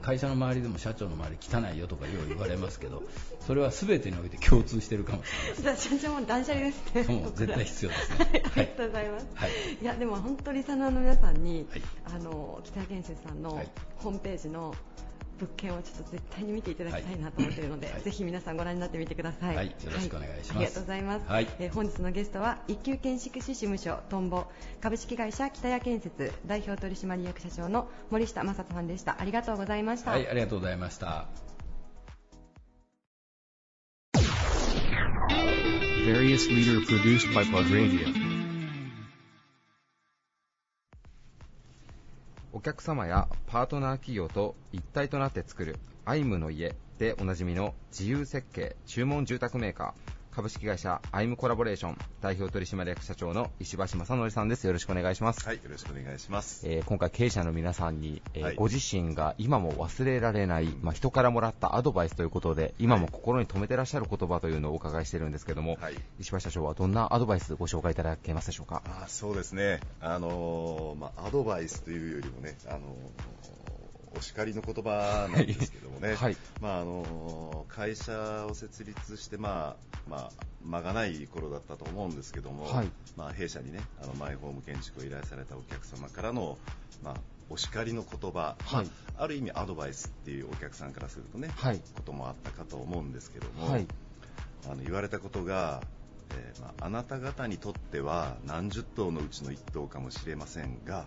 [0.01, 1.37] 会社の周りでも社長の周り
[1.71, 3.03] 汚いよとかよう言われますけど、
[3.45, 5.63] それは全てにおいて共通してるかもしれません。
[5.63, 7.03] じゃあ社長も断捨離ですね。
[7.15, 8.15] もう絶対必要ですね。
[8.19, 9.51] はい、あはいりがとうございます、はい。
[9.81, 11.81] い、やでも本当にリサナーの皆さんに、はい。
[12.05, 13.69] あの北谷建設さんのはい。
[13.97, 14.73] ホームページの
[15.41, 19.55] 物件をちょっと絶対に見ていただきたいなと思っているので、はいぜひ皆さんご覧になってみてください。
[19.55, 21.25] はいよろしくお願いしますありがとうございます。
[21.27, 24.45] はいえー本日のゲストは一級建築士事務所トンボ
[24.81, 29.19] 株式会社北谷建設代表取締役社長の森下正人さんでした。
[29.19, 30.11] ありがとうございました。
[30.11, 31.27] はい、ありがとうございました。
[36.05, 38.30] Various leader produced by Plug Radio.
[42.53, 50.20] お客様やパートナー企業と一体となって作るアイムの家でおなじみの自由設計注文住宅メーカー。
[50.31, 54.65] 株式会社アイムコラボレーション代表取締役社長の石橋正則さんです。
[54.65, 56.67] よろしくお願いします、はい、よろしくお願いします。
[56.67, 58.55] えー今回経営者の皆さんに、えーはい。
[58.55, 65.95] ご自身が今も忘れられない、まあ、人からもらったアドバイスということで今も心に留めてらっしゃる言葉というのをお伺いしてるんですけども、はい。
[66.19, 68.81] 石橋社長はどんなアドバイスご紹介いただけますでしょうか？
[68.85, 73.60] あそうですね、あのーまあ、アドバイスというよりもね、あのー
[74.15, 76.37] お叱りの言葉なんですけどもね、はい。
[76.59, 82.89] まああのー会社を設立して、まあまあ、間がない頃だったと思うんですけども、はい。
[83.15, 86.57] まあ、弊社にねあのマイホーム建築を依頼されたお客様からの、
[87.01, 87.13] まあ、
[87.49, 88.85] お叱りの言葉、はい。
[88.85, 91.81] まあ、ある意味アドバイスっていうお客さんからするとね、はい。
[91.95, 93.87] こともあったかと思うんですけども、はい。
[94.65, 95.81] あの言われたことが、
[96.35, 101.05] えーまあ、あなた方にとっては何十頭のうちの1頭かもしれませんが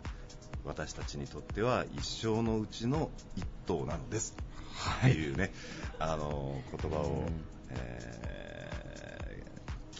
[0.64, 4.34] 私たちにとっては一生のうちの1頭なのです、
[5.00, 5.52] っていうね
[5.98, 7.44] あの言葉を、うん。
[7.70, 8.43] えー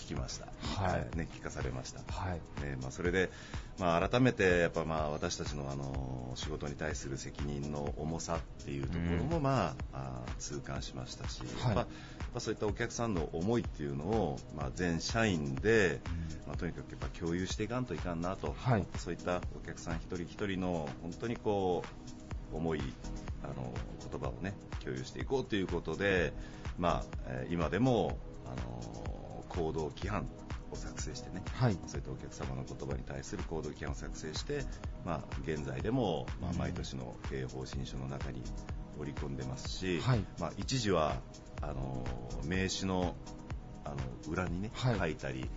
[0.05, 0.47] 聞きました、
[0.83, 1.17] はい。
[1.17, 2.35] ね、聞かされました、はい。
[2.63, 3.31] ねまあ、それで、
[3.79, 11.75] まあ、改めてやっぱまあ私たちのあの仕事に対する責任の重さっていうところも、まああー痛感しましたし、はい。
[11.75, 11.87] ま
[12.35, 16.01] あそういったお客さんの思いっていうのを、まあ、全社員で、
[16.47, 18.87] まあ、とにかくやっぱ共有していかんといかんなと、はい。
[18.99, 21.83] そういったお客さん一人一人の本当にこ
[22.53, 22.83] う思い
[23.43, 23.73] あの
[24.11, 26.33] 言葉をね共有していこうということで、
[26.79, 30.27] まあえー今でもあの行動規範
[30.71, 31.79] を作成してね、はい。
[31.87, 34.65] そういったお客様の言葉に対する行動規範を作成して、
[35.05, 38.43] まあ、現在でも、まあ、毎年の経営方針書の中に
[38.99, 40.25] 織り込んでますし、はい。
[40.39, 41.17] まあ、一時は
[41.63, 42.05] あの
[42.45, 43.15] 名刺の
[43.85, 43.97] あの
[44.33, 44.99] 裏にね、はい。
[44.99, 45.49] 書いたり、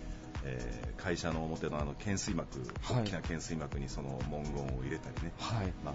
[0.44, 3.02] えー会社の表のあの懸垂幕、はい。
[3.02, 5.72] 大きな懸垂幕にその文言を入れたりね、はい。
[5.84, 5.94] まあ、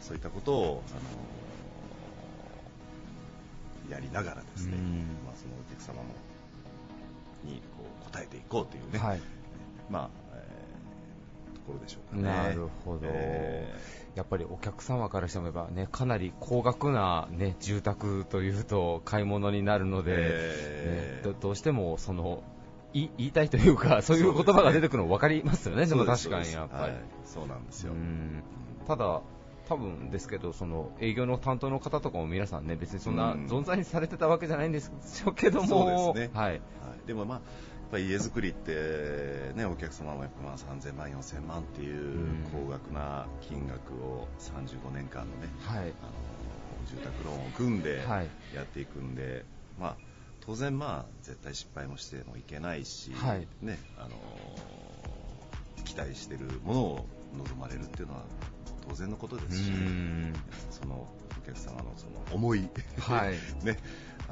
[0.00, 1.00] そういったことを、あの
[3.90, 5.18] やりながらですね、うん。
[5.24, 6.14] まあ、そのお客様の
[7.44, 9.20] にこう答えていこうというね、はい。
[9.90, 12.22] まあ、えーところでしょうかね。
[12.22, 13.74] なるほど、え
[14.14, 21.28] やっぱりお客様からしてもやっぱ、ね、かなり高額な、ね、住宅というと買い物になるので、えー。
[21.28, 22.42] ねどどうしてもその
[22.94, 26.82] い言いたいというか、 そういう言葉が出てくるの分かりますよね、でも確かにやっぱり。
[26.82, 26.92] はい。
[27.24, 27.92] そうなんですよ。
[27.92, 28.42] うん。
[28.86, 29.22] ただ
[29.68, 33.46] 多分ですけど、その営業の担当の方とかも皆さんね、別にそんなうん。
[33.46, 34.92] 存在にされてたわけじゃないんです
[35.36, 36.38] けども、そうですね。
[36.38, 36.60] はい、はい、
[37.06, 45.92] でもまあ、やっぱり家づくりって、ね、お客様もやっぱまあ3000万、4000万っていううん高額な金額を35年間のね、はい、あの
[46.88, 48.28] 住宅ローンを組んではい。
[48.54, 49.44] やっていくんで、
[49.78, 49.96] まあ、
[50.40, 53.46] 当然、まあ、絶対失敗もしてもいけないし、はい。
[53.60, 54.10] ねあの
[55.84, 58.22] 期待しているものを望まれるっていうのは
[58.92, 60.32] 当然のことですし、うん。
[60.70, 61.08] その
[61.40, 63.38] お客様のその思い、はい。
[63.64, 63.78] ね、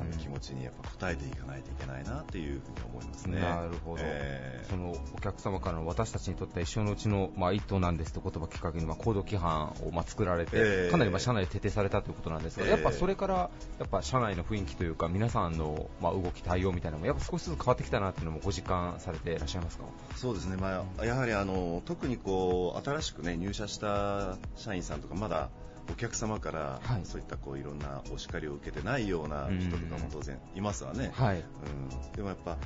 [0.00, 0.10] あうん。
[0.10, 3.40] の気持ちにやっぱ応えていかないといけないなっていうふうに思いますね。
[3.40, 4.70] なるほど、えー。
[4.70, 10.90] そのお客様からの私たちにとっては一生のうちの、まあ、一頭なんですという言葉をきっかけに、まあ、行動規範を、まあ、作られて、えー。
[10.90, 12.70] かなりまあ社内で徹底されたということなんですが、えー。
[12.72, 19.84] やっぱそれからやっぱ社内の雰囲気というか皆さんの、まあ、動き、対応みたいなのもやっぱ少しずつ変わってきたなというのもご実感されていらっしゃいますか？
[20.16, 25.50] そうですね、まあ、やはりあの特にこう新しく、ね、入社した社員さんとかまだ
[25.90, 27.00] お客様からはい。
[27.05, 31.37] そういったこういろんなお叱りを受けてないような人とかも当然いますわね、はい。
[31.37, 32.57] うん、でもやっぱ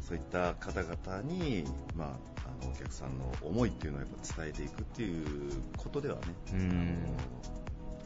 [0.00, 2.08] そういった方々に、まあ、
[2.62, 6.60] あのお客さんの思いっていうのをやっぱ伝えていくっていうことではね、うん。
[6.60, 6.64] あ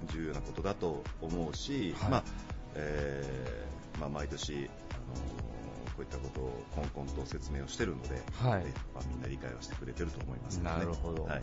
[0.06, 2.10] の重要なことだと思うし、はい。
[2.10, 2.24] まあ
[2.74, 5.14] えーまあ、毎年あの
[5.94, 8.64] こういったことをこんこんと説明をしてるので、はい。
[8.64, 11.24] ねまあ、みんな理解をしてくれてると思います、ね、なるほど。
[11.24, 11.42] はい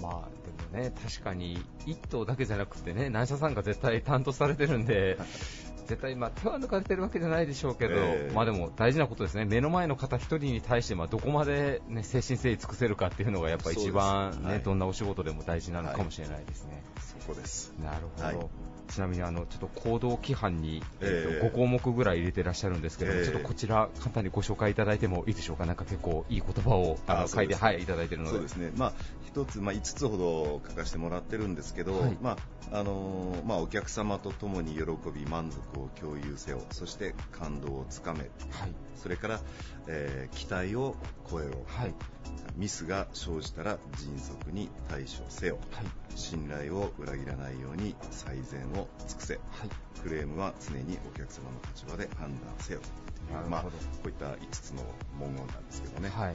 [0.00, 5.18] まあでもね、確かに1頭だけじゃなくてね、何社さんが絶対担当されてるんで、
[5.86, 8.32] 絶対、まあ、手は抜かれてるわけじゃないでしょうけど、ええ。
[8.34, 14.62] まあでも大事なことですね、目の前の方1人に対して、まあどこまで、ね、誠心誠意尽くせるかっていうのが、やっぱ一番、ねそうですはい。
[14.62, 16.82] どんなお仕事でも大事なのかもしれないですね。
[17.00, 17.72] そこです。
[17.82, 18.48] なるほど、はい
[18.88, 28.32] ちなみにあのちょっと行動規範に、えええっと5項目ぐらい入れてらっしゃるんですけど、ええちょっとこちら、簡単にご紹介いただいてもいいでしょうか、なんか結構いい言葉をあの書いて、はい、いただいてるので。
[28.32, 28.92] そうですね、まあ、
[29.26, 32.18] 一つ、まあ、5つほど書かせてもらってるんですけど、はい。
[32.20, 32.36] まあ
[32.70, 38.30] あのーまあ、お客様と共に喜び、満足を共有せよ、そして感動をつかめ、はい。
[38.96, 39.40] それから、
[39.88, 40.94] えー期待を
[41.30, 41.94] 超えろ、はい。
[42.56, 45.86] ミスが生じたら迅速に対処せよ、はい。
[46.16, 50.00] 信頼を裏切らないように最善を尽くせ、はい。
[50.02, 52.80] クレームは常にお客様の立場で判断せよ。
[53.32, 53.50] なるほど。
[53.50, 53.70] まあ、こ
[54.04, 54.82] ういった5つの
[55.18, 56.08] 文言なんですけどね。
[56.08, 56.26] はい。
[56.26, 56.34] はい。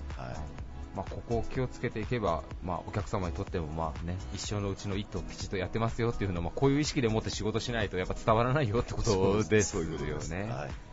[0.96, 9.62] まあ、ここを気をつけていけば、まあ、お客様にとっても、まあね、一生のうちの一頭きちっとやってますよっていうのは、まあ、こういう意識でもって仕事しないとやっぱ伝わらないよってことですよね。
[9.64, 10.34] そういうことです。
[10.34, 10.93] はい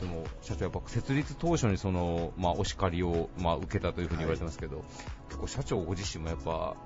[0.00, 4.84] でも社長、やっぱ設立当初にその、まあ、お叱りを、まあ、受けたというふうに言われてますけど、
[5.28, 6.76] 結構社長ご自身もやっぱ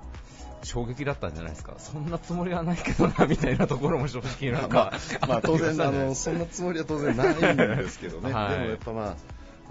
[0.63, 4.93] 衝撃だったんじゃないですか、そんなつもりはないけどなみたいなところも正直なんか、
[5.27, 8.49] まあ当然あののそんなつもりは当然ないんですけどね、はい。
[8.51, 9.15] でもやっぱま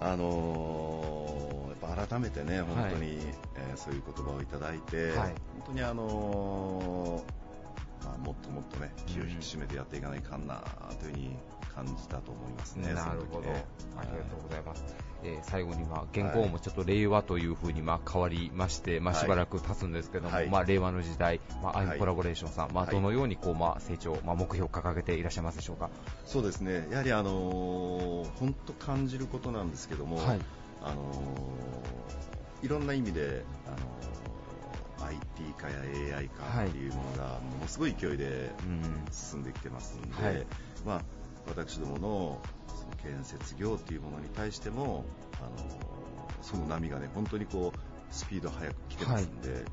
[0.00, 3.18] ああのーやっぱ改めてね本当に、
[3.56, 5.16] えーそういう言葉をいただいて、はい。
[5.16, 5.34] 本
[5.66, 10.62] 当にあのーまあもっともっとね気を引き締めてやっていかないかんな
[11.00, 11.36] というふうに
[11.84, 12.92] 感じたと思いますね。
[12.94, 13.64] なるほど、ね。
[13.96, 14.84] ありがとうございます。
[15.22, 19.22] えー最後に、まあ、現行もちょっと令和というふうに、まあ、変わりまして、まあ、はい。
[19.24, 20.48] しばらく経つんですけども、はい。
[20.48, 21.98] まあ、令和の時代、まあ、アイムはい。
[21.98, 22.94] コラボレーションさん、まあ、はい。
[22.94, 25.90] どのようにこう、まあ、成長、まあ、目標を掲げていらっしゃいますでしょうか？
[26.24, 30.40] そうですね、やはりあのー本当感じることなんですけども、はい。
[30.82, 33.80] あのーいろんな意味で、あのー
[35.02, 38.82] IT 化や AI 化っていうものがものすごい勢いでうん。
[39.10, 40.46] 進んできてますんで、はい。
[40.84, 41.02] まあ、
[41.50, 45.04] 私どものその建設業っていうものに対しても、
[45.40, 45.90] あのー
[46.42, 47.78] その波がね本当にこう
[48.10, 49.64] スピード速く来てますんで、えー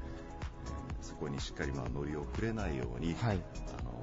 [1.01, 3.39] そこにしっかりまあ乗り遅れないように、はい。
[3.79, 3.93] あの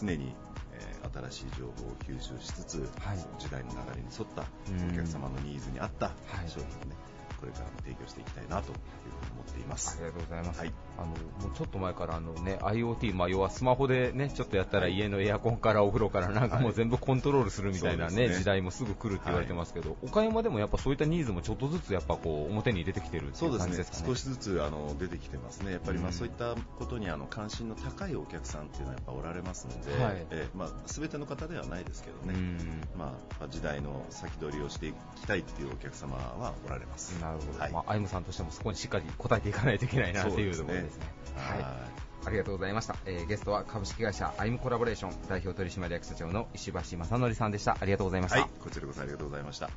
[0.00, 0.34] 常に、
[0.72, 3.18] えー新しい情報を吸収しつつ、はい。
[3.38, 4.92] 時代の流れに沿ったうん。
[4.92, 6.48] お客様のニーズに合ったはい。
[6.48, 6.96] 商品をね、
[7.40, 9.98] これからも提供していきたいなというふうに思っています。
[9.98, 10.60] ありがとうございます。
[10.60, 10.72] はい。
[10.98, 11.14] あのも
[11.54, 18.38] うちょっと前からあのね IoT、まあ要はスマホでねちょっとやったら家のエアコンからお風呂からなんかもう全部コントロールするみたいなね、そうですね。
[18.40, 23.64] 時代もすぐ来るって言われてますけど、岡山でもやっぱそういったニーズもちょっとずつやっぱこう表に出てきてるっていうそうですね。
[23.66, 24.04] 感じですかね。
[24.06, 26.10] 少しずつあの出てきてますね、やっぱりまうん。
[26.10, 30.26] あそういったことにあの関心の高いお客さんっていうのはやっぱおられますので、はい。
[30.30, 32.82] えーまあ、全ての方ではないですけどね、うん。
[32.98, 37.18] まあ、時代の先取りをしていきたいっていうお客様はおられます。
[37.20, 41.04] なるほど、はいまあ、アイムさんとしてもそこにしっかり答えていかないといけないなっていうところですね。
[41.36, 41.90] はいは
[42.24, 47.78] ありがとうございました、えーゲストは株式会社アイムコラボレーション代表取締役社長の石橋正則さんでした。
[47.80, 48.40] ありがとうございました。
[48.40, 49.70] はい、こちらこそありがとうございました。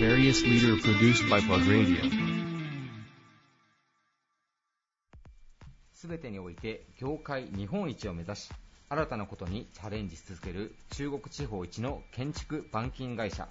[0.00, 2.34] Various leader produced by Plug Radio.
[5.92, 8.50] すべてにおいて業界日本一を目指し
[8.94, 13.48] 新たなことにチャレンジし続ける中国地方一の建築板金会社。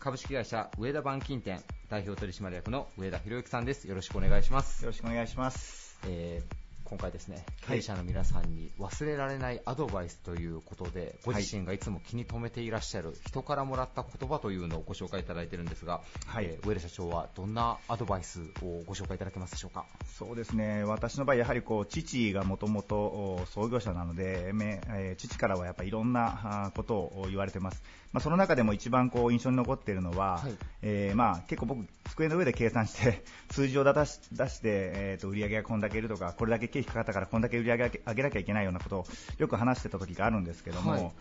[0.00, 3.86] 株式会社上田板金店代表取締役の上田博之さんです。
[3.86, 5.96] よろしくお願いします、よろしくお願いします。
[6.08, 6.59] えー
[6.90, 7.78] 今回ですね経はい。
[7.78, 16.46] 営者の皆さんに忘れられないアドバイスということで、ご自身がいつも気に留めていらっしゃる人からもらった言葉というのをご紹介いただいているんですが、はい。
[16.46, 19.86] えー上田社長はどんなアドバイスをご紹介いただけますでしょうか？
[20.18, 27.82] そうですね、私の場合、やはりこう父がもともと創業者なので、めえー父からはやっぱりいろんなことを言われてます。
[28.12, 30.56] まあ、その中でも一番こう印象に残っているのは、はい。
[30.82, 33.22] えーまあ、結構僕、机の上で計算して、
[33.52, 39.06] 数字を出し出して、えーと売り上げがこんだけいるとか、これだけ経費かかったからこんだけ売り上げ上げなきゃいけないようなことを
[39.38, 41.12] よく話してた時があるんですけども、はい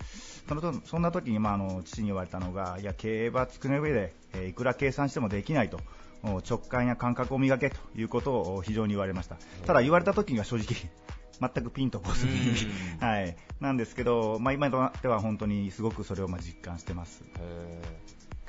[0.48, 5.80] そのとそんな時にまああの父に言われたのが、いや、経営は机の上で、えーいくら計算してもできないと。
[6.24, 9.38] お直感や感覚を磨けということを非常に言われました。
[9.66, 10.76] ただ言われた時には正直
[11.40, 12.32] 全くピンとこずに、
[13.00, 17.24] うんはい、なんですけど、まあ、今となっては本当にすごくそれをまあ実感してます。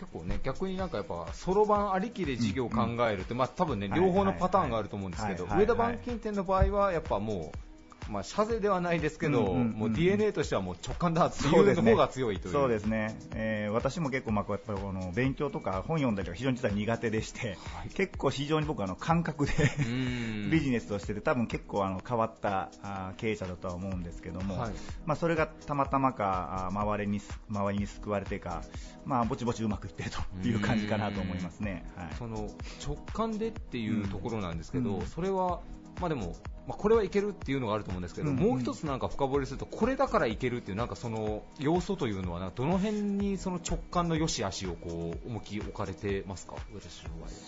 [0.01, 7.69] 結構ね、逆になんかやっぱ、そろばんありきで事業を考えるって、まあ多分ね、はい両方のパターンがあると思うんですけど、上田板金店の場合は、やっぱもう、
[8.11, 12.53] まあ、社税ではないですけど、うんうんうんもう DNA としてはもう直感だっていうそうですねの方が強いという。
[12.53, 17.57] そうですね、えー私も結構まあこうやっぱりこの勉強とか本読んだりとか非常に実は苦手でして、
[17.94, 20.51] 結構非常に僕はあの感覚でうん。
[20.51, 24.73] ビジネスとしてて多分結構あの変わったあー経営者だとは思うんですけども、はい。
[25.07, 28.62] まあ、それがたまたまかあー周りにす周りに救われてか、
[29.05, 31.85] まあ、ぼちぼちうまくいってるという感じかなと思いますね。
[31.96, 32.09] はい。
[32.18, 32.51] その
[32.85, 35.07] 直感でっていうところなんですけど、うん。
[35.07, 35.61] それは、
[36.01, 36.35] まあでも、
[36.70, 46.54] まあ、これはいけるっていうのがあると思うんですけど、うんもう一つなんか深掘りすると、これだからいけるっていう、なんかその要素というのはな、どの辺にその直感の良し悪しをこう重き置かれてますか？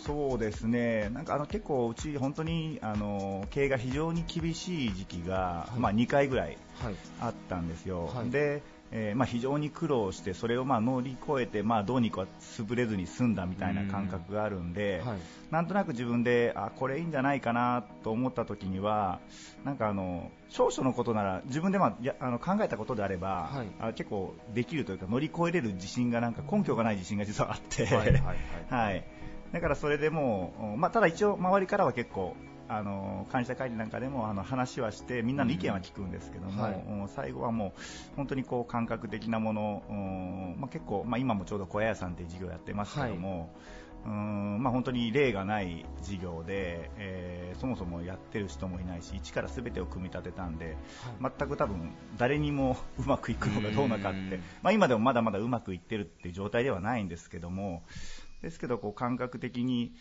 [0.04, 5.78] そうですね、なんかあの結構、うち、本当にあの経営が非常に厳しい時期が、はい。
[5.78, 6.58] まあ、2回ぐらい。
[7.20, 8.30] あったんですよ、はい。
[8.30, 8.60] で
[8.94, 15.18] えーまあ、非常に苦労して、それをまあ乗り越えて、まあ、どうにか潰れずに済んだみたいな感覚があるんで、はい。
[15.50, 19.20] なんとなく自分で、あこれいいんじゃないかなと思った時には、
[19.64, 27.86] なんかあの少々のことなら、自分で、まあ、やあの考えたことであれば、はいあ結構できるというか、乗り越えれる自信が、なんか根拠がない自信が実はあって。
[27.86, 29.04] はい
[29.52, 32.34] だからそれでもう、まあ、ただ一応、周りからは結構
[32.68, 36.72] あの感謝会議なんかでもあの話はしてみんなの意見は聞くんですけども、はい。
[36.74, 43.54] うん最後はもう本当にこう感覚的なもの、うんまあ、結構、まあ、今もちょうど小屋屋さんっていう事業やってますけども、
[44.06, 50.76] うんまあ、本当に例がない事業で、えーそもそもやってる人もいないし一から全てを組み立てたんで、
[51.20, 54.30] 全く多分誰にも うまくいくのかどうなのかっうん。
[54.30, 57.82] て、まあ、今でもまだまだうまくいってるっていう状態ではないんですけども
[58.40, 59.94] ですけどこう感覚的に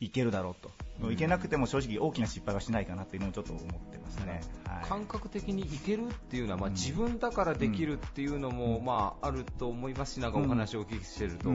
[0.00, 0.70] いけるだろうと、
[1.02, 1.12] うん。
[1.12, 4.42] いけなくても正直大きな失敗はしないかなっていうのをちょっと思ってますね。
[4.66, 4.84] はい。
[4.88, 6.74] 感覚的にいけるっていうのは、まあ、うん。
[6.74, 11.50] 自分だからできるっていうのも、うんまあ、あると思いますし、なんかお話をお聞きしてると、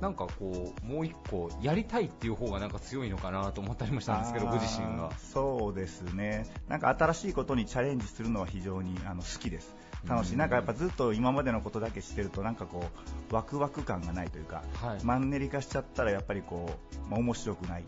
[0.00, 5.10] なんかこう、もう一個、やりたいっていう方がなんか強いのかなと思ったりもしたんですけど、ご自身が。
[5.18, 9.74] そうですね、なんか新しいことにチャレンジするのは非常にあの好きです、
[10.06, 10.38] 楽しい、うん。
[10.38, 12.84] なんかやっぱずっと今までのことだけしてると、なんかこ
[13.30, 15.04] う、ワクワク感がないというか、はい。
[15.04, 16.70] マンネリ化しちゃったらやっぱりこ
[17.06, 17.84] う、まあ、面白くない、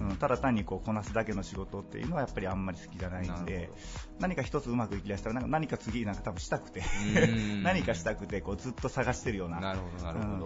[0.00, 0.08] うん。
[0.10, 0.16] うん。
[0.16, 3.70] ただ単にこうこなすだけの仕事っていうのはやっぱりあんまり好きじゃないんで、
[4.18, 6.82] 何か一つうまくいきだしたら、なんか何か次、なんか多分したくて
[7.16, 9.60] うん、 何かしたくてこうずっと探してるような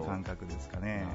[0.05, 1.05] 感覚ですかね。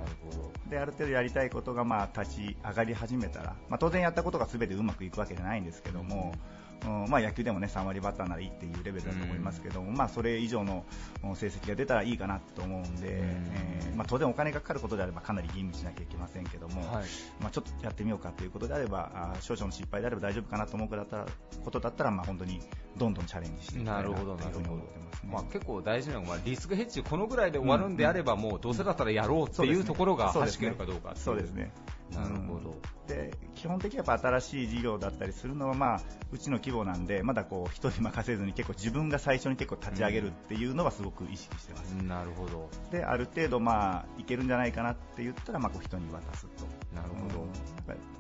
[0.68, 6.59] である程度やりたいことがまあ立ち上がり始めたら、まあ、当然やったことが全てうまくいくわけじゃないんですけども、うん
[7.09, 10.85] まあ、野球でもね3割バッターならいいっていうレベルだと思いますけども、まあ、それ以上の
[11.24, 17.05] うん成績が出たらいいかなと思うんで、えーまあ、当然お金がかかることであればかなり吟味しなきゃいけませんけども、はい。
[17.41, 21.26] まあ、ちょっとやってみようかということであればあー少々の失敗であれば大丈夫かなと思うことだったら
[21.64, 22.61] ことだったらまあ本当に
[22.97, 25.22] どんどんチャレンジしていきたなないるほど、というふうになるほど思ってます。
[25.22, 25.31] ね。
[25.33, 31.72] まあ、結構大事なのは、まあリスクヘッジ、このぐらいで終わるんであれば、もうどうせだったらやろうっていうところが、そうですね弾けるかどうかそうですね。
[32.14, 32.76] なるほど。
[33.06, 36.00] で基本的にやっぱ新しい事業だったりするのは、まあ、
[36.32, 42.70] うちの規模なんでまだこう人に任せずに結構自分が最初に結構立ち上げるっていうのはすごく意識してます、なるほど。
[42.90, 46.64] である程度、まあ、いけるんじゃないかなって言ったら、まあ、こう人に渡すと。
[46.94, 47.50] なるほどうん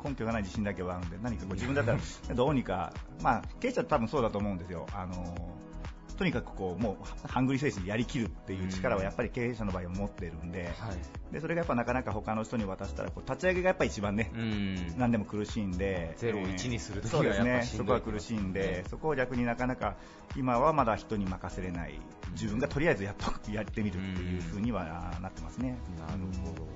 [0.02, 1.98] 根拠がない自信だけはあるんで何かこう自分だったら
[2.34, 4.86] どうにか、まあ、経営者多分そうだと思うんですよ。
[4.92, 5.14] あの
[6.20, 11.32] とにかくこうもうハングリー精神でやりきるっていう力はやっぱり経営者の場合は持ってるんで、はい。
[11.32, 14.98] でそれがやっぱなかなか他の人に渡したらこう立ち上げがやっぱり一番ね、うん。
[14.98, 19.96] 何でも苦しいんで、ゼロを一にする時そうですがやっぱね、そこは苦しいんで、そこを逆になかなか
[20.36, 21.98] 今はまだ人に任せれない、
[22.32, 25.78] 自分がとりあえずやっとやってみるっていう風にはなってますね。
[25.98, 26.68] なるほど。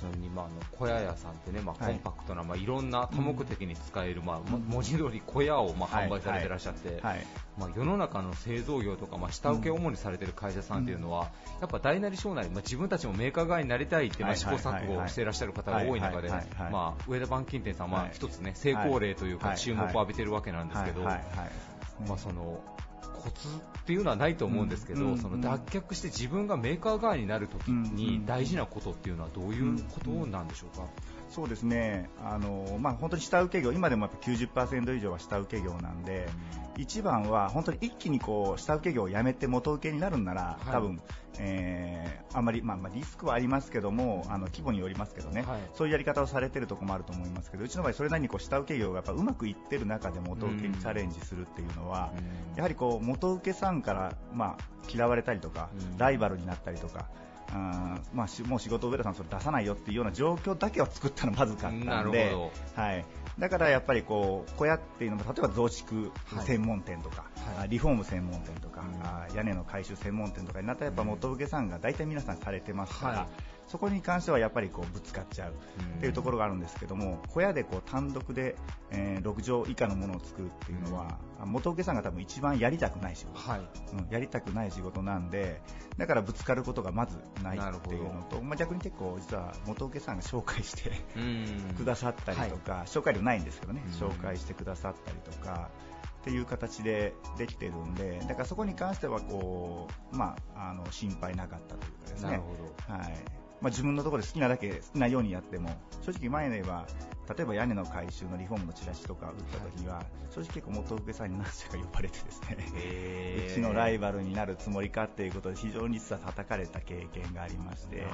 [0.00, 1.94] ちなみに、まあ、あの小屋屋さんってね、まあ、はい。
[1.94, 6.06] コンパクトな、まあ、いろんな多目的に使える、まあ、ま文字通り小屋を、まあ、はい。
[6.06, 7.26] 販売されてらっしゃって、はい、
[7.58, 11.30] まあ、世の中の製造業とか、まあ、下請けを主にされてる会社さんっていうのは、
[11.60, 18.10] やっぱ大なり小なり、まあ、自分たちもメーカー側になりたいって、まあ、試行錯誤をしていらっしゃる方が多い中でまあ、上田板金店さんははい。
[18.14, 19.58] 一つね、成功例というか、はい。
[19.58, 21.18] 注目を浴びてるわけなんですけど、ま
[22.14, 22.60] あ、その
[23.20, 30.84] コツっていうのはないと思うんですけど、うんその脱却して自分がメーカー側になるときに大事なことっていうのはどういうことなんでしょうか？
[31.30, 36.28] そうですね、あのまあ、本当に下請け業、今でもやっぱ90%以上は下請け業なんで、
[36.76, 40.72] 一番は本当に一気にこう下請け業をやめて元請けになるんなら、はい。
[40.72, 41.00] 多分、
[41.38, 45.60] えーあんまり、まあ、まあリスクはありますけども、あの規模によりますけどね、はい。
[45.74, 52.12] そういうやり方をされてるところもあると思いますけど、うちの場合、それなりにこう下請け業がやっぱうまくいってる中で元請けにチャレンジするっていうのは、
[52.56, 55.98] やはりこう元請けさんから、まあ、嫌われたりとか、うん。
[55.98, 57.06] ライバルになったりとか、
[57.52, 63.04] あーまあ、しもう仕事を上田さんそれ出さないよっていうような状況だけを作ったのまずかったんでほ、はい、
[63.38, 66.12] だからやっぱりこう小屋っていうのも例えば増築
[66.44, 67.64] 専門店とか、はい。
[67.64, 73.26] あリフォーム専門店とか、うんあ屋根の改修専門店とかになったらやっぱ元請けさんが大体皆さんされてますから、はい
[73.70, 78.56] そこに関してはやっぱりこうぶつかっちゃうっていうところがあるんですけども、小屋でこう単独で、
[78.90, 83.60] えー6畳以下のものを作るっていうのは、元請けさんが多分一番やりたくない仕事、はい。
[83.92, 85.60] うんやりたくない仕事なんで、
[85.98, 91.74] だからぶつかることがまずないっていうのと、まあ、逆に結構実は元請けさんが紹介してうん。
[91.78, 93.92] くださったりとか、紹介料ないんですけどね、うん。
[93.92, 95.70] 紹介してくださったりとか。
[96.20, 105.70] っていう形でできてるんで、だからそこに関してはこう、まあ、あの心配なかったというかですね、なるほはいまあ、自分のところで好きなだけ好きなようにやっても
[106.02, 106.86] 正直前では
[107.36, 110.02] 例えば屋根の改修のリフォームのチラシとか売った時は、
[110.34, 112.56] 正直結構元請けさんに何社か呼ばれてですね。
[113.48, 118.04] うちのライバルになるつもりかっていうことで非常に実は叩かれた経験がありまして。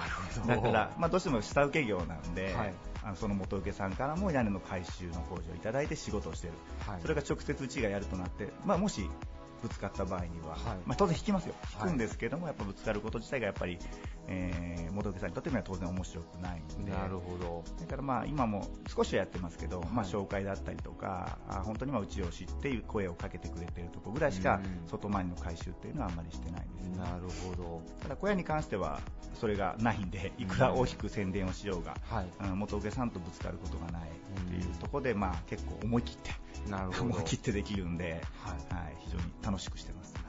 [0.46, 2.74] だから、まあ、どうしても下請け業なんで、はい。
[3.04, 7.00] あのその元請けさんからも屋根の改修の工事をいただいて仕事をしている、はい。
[7.00, 9.08] それが直接うちがやるとなって、まあ、もし
[9.62, 10.60] ぶつかった場合には、はい。
[10.86, 11.88] まあ、当然引きますよ、はい。
[11.88, 13.78] 引くんですけども、やっぱぶつかること自体がやっぱり、
[14.28, 16.90] えー元請けさんにとってみれば当然面白くないんで。
[16.90, 17.64] なるほど。
[17.80, 24.88] だからまあ今も少しはやってますけど、まあはい紹介だったりとか、あ本当にまあうちを知っていう声をかけてくれてるところぐらいしかうん。
[24.88, 26.96] 外回りの回収っていうのはあんまりしてないですね。
[26.96, 27.82] なるほど。
[28.02, 29.00] ただ小屋に関しては
[29.34, 32.26] それがないんでいくら大きく宣伝をしようが、はい。
[32.48, 36.30] うん元請けさんとぶつかることがないっていうところで、まあ、結構思い切って
[36.70, 37.02] なるほど。
[37.12, 38.74] 思い切ってできるんで、はい。
[38.74, 40.14] はい、非常に楽しくしてます。
[40.14, 40.26] はい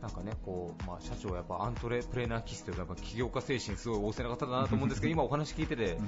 [0.00, 5.98] なんかね、こう、まあ、社長はやっぱアントレプレーナー気質というか、やっぱ起業家精神すごい旺盛な方だなと思うんですけど、 今お話聞いてて、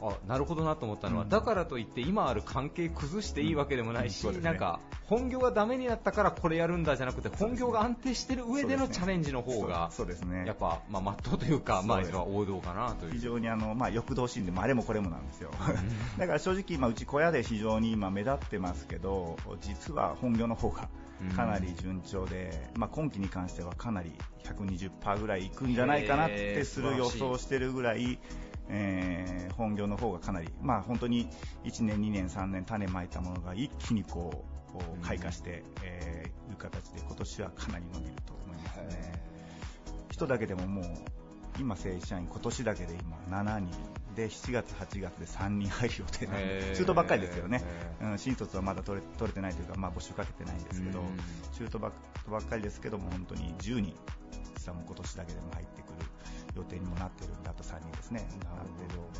[0.00, 1.28] あ、なるほどなと思ったのは、うん。
[1.28, 4.34] だからといって今ある関係崩していいわけでもないし、うん。
[4.36, 4.40] ね。
[4.40, 10.46] なんか、本業がダメになったからこれやるんだじゃなくて、本業が安定してる上でのチャレンジの方が、そうですね。
[10.46, 13.12] やっぱ、まあ、まっとうというか、まあ、王道かなという。
[13.14, 15.50] 非常にあの、まあ、欲動心でもあれもこれもなんですよ、
[16.18, 20.88] だから正直、今、うち小屋で非常に今目立ってますけど、実は本業の方が
[21.36, 24.12] かなり順調で、まあ、今期に関してはかなり
[24.44, 28.18] 120%ぐらいいくんじゃないかなってする予想をしてるぐらい、
[28.68, 31.28] えー本業の方がかなり、まあ、本当に
[31.64, 39.22] 1年、2年、3年種まいたものが一気にこうこう開花して、えーいう形で今年はかなり伸びると思いますね。
[40.10, 40.84] 人だけでももう
[41.58, 43.70] 今正社員今年だけで今7人
[44.14, 46.76] で7月8月で3人入る予定なんへでー。
[46.76, 47.62] 中途ばっかりですよね。
[48.00, 51.06] へ、うん、新卒はまだ取れ取れてないというか、まあ、募集かけてないんですけどうん。
[51.56, 51.92] 中途ばっ
[52.30, 53.94] ばっかりですけども本当に10人
[54.56, 55.94] 実はもう今年だけでも入ってくる
[56.56, 58.28] 予定にもなってるんだと3人ですね。
[58.44, 59.10] なるの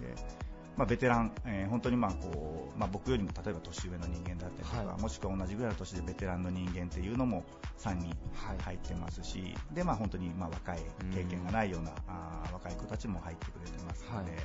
[0.00, 0.45] でで
[0.76, 5.00] まあ、ベテラン、えー本当にまあこう、まあ、僕よりも例えば年上の人間だったりとか、はい。
[5.00, 7.44] もしくは同じぐらいの年でベテランの人間っていうのも
[7.78, 8.58] 3人はい。
[8.62, 10.82] 入ってますし、でまあ、本当にまあ若い
[11.14, 14.40] 経験がないような、あー若い子たちも入ってくれてますので、はい。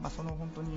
[0.00, 0.76] まあ、その本当に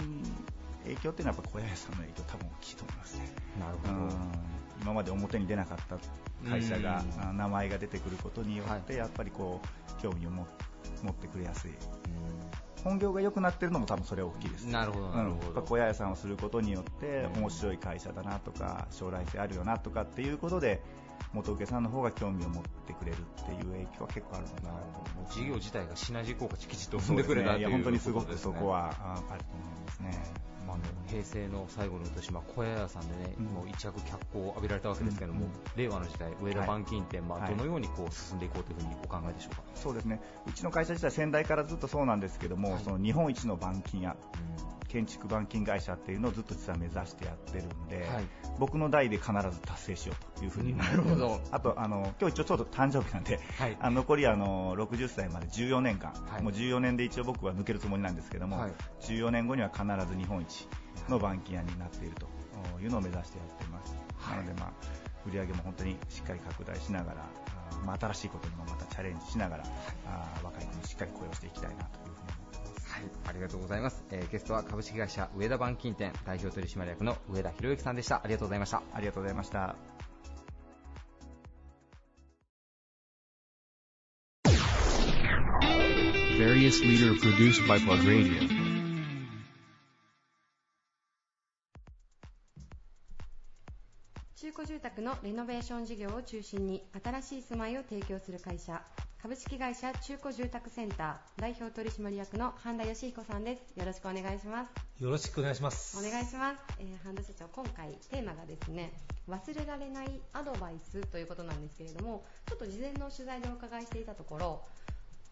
[0.83, 3.33] 影響っていうのはやっぱ小屋さんの影響多分大きいと思いますね。
[3.59, 3.93] なるほど。
[3.93, 4.55] うん。
[4.81, 9.61] 今まで表に出なかった会社が名前が出てくることによって、はやっぱりこ
[9.97, 10.45] う興味を持
[11.01, 11.71] 持ってくれやすい
[12.85, 15.59] 本業が良くなってるのも多分それ大きいですなるほど、なるほど。
[15.59, 20.83] うん小屋屋さんをすることによって面白い会社だなとか将来性あるよなとかっていうことで
[21.33, 30.33] 元請けさんの方が興味を持ってくれるっていう影響は結構あるのかなと思事業自体がシナジー効果きちっと踏んでくれたといういや本当にすごくそこはああると思いますね。
[30.67, 33.45] まああの平成の最後の年、まあ、小屋屋さんでね、うん。
[33.45, 35.51] もう一躍脚光を浴びられたわけですけども、うん。
[35.75, 37.55] 令和の時代、上田板金店、まあ、はい。
[37.55, 39.61] どのようにこう進んでいこうというふうにお考えでしょうか？
[39.75, 40.19] そうですね。
[40.47, 42.83] うちの会社自体先代からずっとそうなんですけども、はい。
[42.83, 44.15] その日本一の板金屋
[44.95, 48.25] 建築板金会社っていうのをずっと実は目指してやってるんで、はい。
[48.57, 51.41] 僕の代で必ず達成しようというふうになるほど。
[51.51, 53.77] あとあの今日一応ちょうど誕生日なんで、はい。
[53.81, 56.41] あの残りあの60歳まで14年間、はい。
[56.41, 58.71] もう14年で一応僕は抜けるつもりなんですけども、はい。
[59.01, 60.69] 14年後には必ず日本一
[61.09, 62.29] の板金屋になっていると
[62.81, 64.37] いうのを目指してやっています、はい。
[64.37, 64.71] なので、まあ、
[65.27, 67.17] 売り上げも本当にしっかり拡大しながら、
[67.85, 69.63] まあ、新しいことにもまたチャレンジしながら、
[70.07, 72.14] あー若い子にしっかり雇用していきたいなという
[73.27, 74.03] ありがとうございます。
[74.11, 78.21] えーゲストは株式会社上田板金店代表取締役の上田博之さんでした。
[78.23, 78.81] ありがとうございました。
[78.93, 79.75] ありがとうございました。
[94.35, 98.81] 中古住宅のレノベーション事業を中心に新しい住まいを提供する会社
[99.25, 105.97] 株式会社中古住宅センター代表取締役の半田義彦さんですよろしくお願いしますよろしくお願いします。
[105.97, 108.93] お願いします、えー半田社長今回テーマがですね
[109.27, 114.61] 忘れられないアドバイスということなんですけれどもちょっと事前の取材でお伺いしていたところ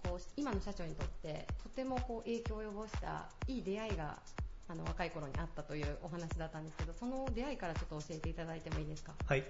[0.03, 4.17] こう今の社長にとってとてもこう影響を及ぼしたいい出会いが
[4.69, 9.13] あの若い頃にあったというお話だったんですけどその出会いからちょっと教えていただいてもいいですか？
[9.27, 9.43] はい。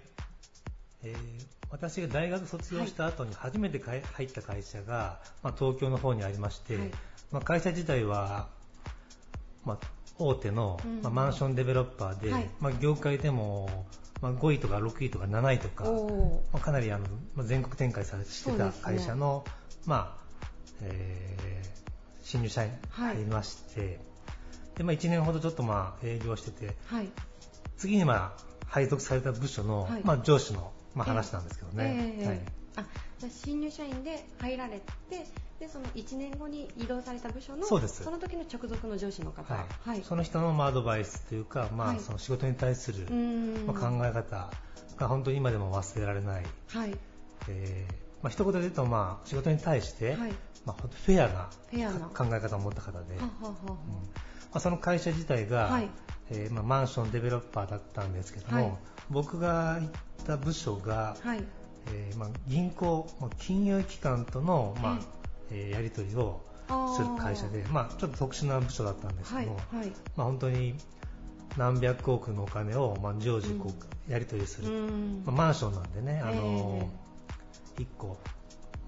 [1.03, 6.91] えー私が大学卒業した後に初めて入った会社が、まあ、東京の方にありまして、はい。
[7.31, 8.47] まあ、会社自体は、
[9.65, 9.87] まあ、
[10.19, 11.01] 大手の、うん。
[11.01, 12.49] まあ、マンションデベロッパーで、はい。
[12.59, 13.87] まあ、業界でも、
[14.21, 19.43] まあ、5位とか6位とか7位とか、おまあ、かなりあの、まあ、全国展開されてた会社の、
[19.87, 20.23] まあ
[20.83, 21.83] えー
[22.21, 23.15] 新入社員はい。
[23.15, 23.99] 入りまして、
[24.77, 27.09] でまあ、1年ほどちょっとまあ営業しててはい。
[27.77, 30.01] 次にまあ配属された部署の、はい。
[30.03, 32.41] まあ、上司の、まあ、話なんですけどね、ええはい。
[32.75, 32.85] あ
[33.19, 34.79] じゃあ新入社員で入られ
[35.09, 35.27] て
[35.59, 38.03] でその1年後に移動された部署のそうです。
[38.09, 39.53] の時の直属の上司の方。
[39.53, 39.65] はい。
[39.89, 40.03] はい。
[40.03, 41.99] その人のまあアドバイスというか、まあ、はい。
[41.99, 43.07] その仕事に対する、
[43.67, 44.51] まあ、考え方
[44.97, 46.95] が本当に今でも忘れられない、はい。
[47.47, 50.33] えーまあ一言で言うと、まあ、仕事に対して、はい。
[50.65, 52.07] まあ、フェアなフェアな。
[52.07, 53.75] 考え方を持った方で、はははうん。
[53.75, 54.07] ま
[54.53, 55.89] あ、その会社自体が、はい
[56.33, 58.71] えーまあ、マンションデベロッパーだったんですけども、はい。
[59.09, 59.89] 僕が行っ
[60.25, 61.43] た部署が、はい。
[61.91, 64.99] えーまあ、銀行、まあ金融機関との、まあ
[65.51, 66.41] えーやり取りを
[66.95, 70.75] する会社で、まあ、ちょっと特殊な部署だったんですはいけども、はいまあ、本当に
[71.57, 74.71] 何百億のお金を、まあ、常時こううやり取りすうる、
[75.25, 76.89] まあ、マンションなんでね、あの
[77.77, 78.17] え1個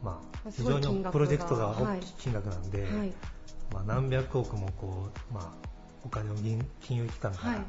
[0.03, 2.13] ままあ、非常にプロジェクトがはい大きい。
[2.19, 3.13] 金額なんで、はい。
[3.73, 5.67] まあ、何百億もこう、まあ、
[6.05, 7.59] お金を銀金融機関から、はい。
[7.59, 7.65] ま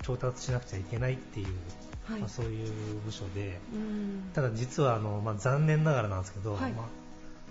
[0.00, 1.46] あ、調達しなくちゃいけないっていう、
[2.04, 2.20] はい。
[2.20, 4.30] まあ、そういう部署で、うん。
[4.32, 6.72] ただ実はあの、まあ、残念ながらなんですけど、はい。
[6.72, 6.86] まあ、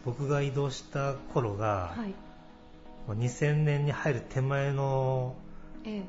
[0.05, 2.13] 僕が移動した頃が、はい。
[3.07, 5.35] まあ2000年に入る手前の
[5.83, 6.03] ええ。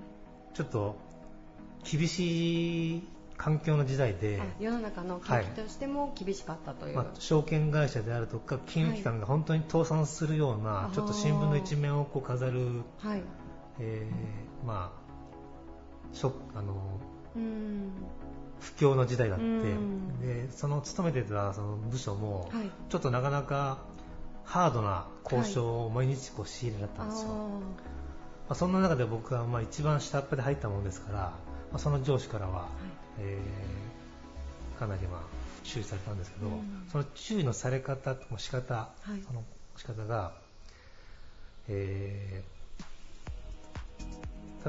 [0.54, 0.96] ちょっと
[1.90, 3.02] 厳しい
[3.36, 13.22] 環境の時代で、あ世の中の景気としても厳しかったという、まあ、証券会社であるとか金融機関が本当に倒産するような、はいちょっと新聞の一面をこう飾る、はい
[13.82, 17.00] えーまあ、ショックあの
[17.34, 17.90] うん。
[18.60, 20.20] 不況の時代だって、うん。
[20.20, 22.70] でその勤めてたその部署も、はい。
[22.88, 23.78] ちょっとなかなか
[24.44, 27.34] ハードな交渉を毎日こう仕入れだったんですよ、ま
[28.50, 31.32] あ、そんな中で僕はまあ一番下っ端で入ったものですから、ま
[31.74, 32.68] あ、その上司からは、
[33.18, 35.20] えーかなりまあ
[35.62, 36.86] 注意されたんですけど、うん。
[36.90, 39.22] その注意のされ方も仕方、はい。
[39.26, 39.44] その
[39.76, 40.32] 仕方が、
[41.68, 42.61] えー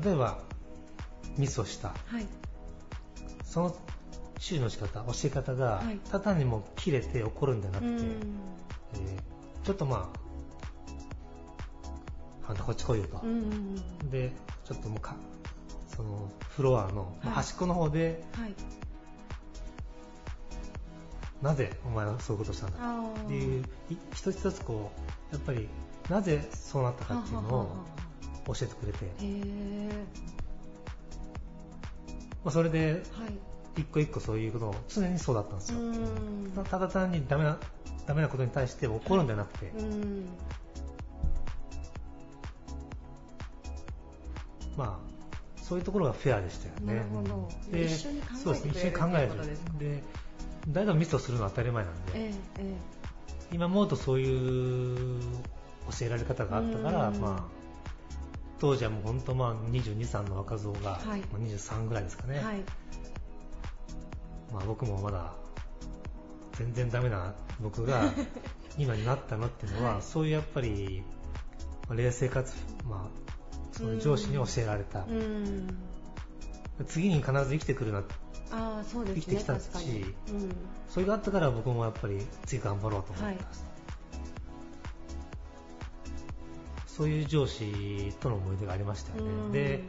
[0.04, 0.40] 例えば
[1.38, 1.90] ミスをした。
[1.90, 2.28] はい。
[3.44, 3.76] その
[4.40, 6.00] 注意の仕方教え方が、はい。
[6.12, 8.00] ただにもう切れて怒るんじゃなくて、うん。
[8.00, 9.22] えー
[9.64, 10.12] ちょっとま
[12.46, 13.76] ああんたこっち来いよと、うん
[14.12, 14.34] で
[14.66, 15.16] ちょっともうか
[15.88, 18.54] そのフロアのまあ端っこの方で、はい。
[21.42, 22.78] なぜお前はそういうことをしたんだ？
[23.24, 24.92] っていうい一つ一つこ
[25.32, 25.70] うやっぱり
[26.10, 27.76] なぜそうなったかっていうのを
[28.46, 30.06] 教えてくれて、へえ
[32.44, 33.82] まあ、それではい。
[33.82, 36.52] 一個一個そういうことを常にそうだったんですよ、うん。
[36.56, 37.58] たただ単にダメな
[38.06, 40.26] ダメなことに対して怒るんじゃなくて、うん。
[44.78, 45.14] まあ
[45.64, 46.96] そういうところがフェアでしたよね。
[46.96, 47.50] なるほど。
[47.72, 48.72] で一緒に考えてそうですね。
[48.72, 50.04] 一緒に考えるで
[50.68, 52.76] 誰でもミスをするのは当たり前なんで、えええ。
[53.52, 55.20] 今思うとそういう
[55.92, 57.20] 教えられ方があったから、うん。
[57.20, 57.63] まあ、
[58.64, 61.20] 当時はもう本当まあ22、3の若造が、はい。
[61.20, 62.64] まあ23ぐらいですかね、えはい。
[64.54, 65.34] まあ、僕もまだ
[66.54, 68.14] 全然ダメな僕が
[68.80, 70.02] 今になったのっていうのは、はい。
[70.02, 71.04] そういうやっぱり
[71.90, 72.56] まあ冷静かつ、
[72.88, 75.78] まあ、そういう上司に教えられた、うん。
[76.88, 78.00] 次に必ず生きてくるな
[78.50, 79.22] ああそうですね。
[79.24, 80.56] 生きてきたしうん。
[80.88, 83.66] それがあったから僕もやっぱり次頑張ろうと思ってます、
[86.96, 89.52] そういう上司との思い出がありましたようん。
[89.52, 89.84] ねで、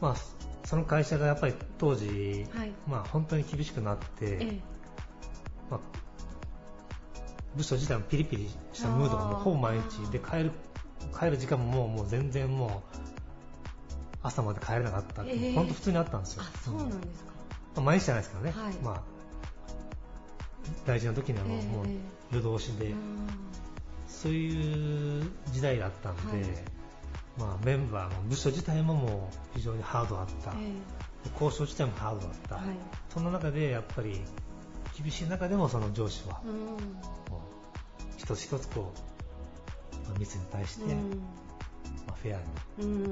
[0.00, 0.16] まあ、
[0.64, 2.72] その会社がやっぱり当時、はい。
[2.86, 4.60] まあ、本当に厳しくなって、ええ。
[5.68, 5.80] まあ、
[7.56, 10.08] 部署自体もピリピリしたムードがもうほぼ毎日。
[10.12, 10.52] で帰る
[11.18, 12.96] 帰る時間ももうもう全然もう
[14.22, 15.54] 朝まで帰れなかったって、ええ。
[15.54, 16.42] 本当普通にあったんですよ。
[16.44, 17.32] あそうなんですか。
[17.74, 18.74] まあ毎日じゃないですけどね、はい。
[18.84, 19.02] まあ、
[20.86, 21.66] 大事な時にはもう,、ええ。
[21.66, 21.86] もう
[22.32, 22.96] 夜通しで、うん
[24.16, 26.46] そういう時代だったんで、はい。
[27.38, 30.72] まあ、メンバーも部署自体ももう非常にハードだった、え
[31.34, 32.76] 交渉自体もハードだった、えはい。
[33.10, 34.22] その中でやっぱり
[34.98, 36.78] 厳しい中でもその上司は、うん。
[38.16, 38.90] 一つ一つこ
[39.94, 41.10] う、まあミスに対して、うん。
[42.06, 43.04] まあ、フェアにうん。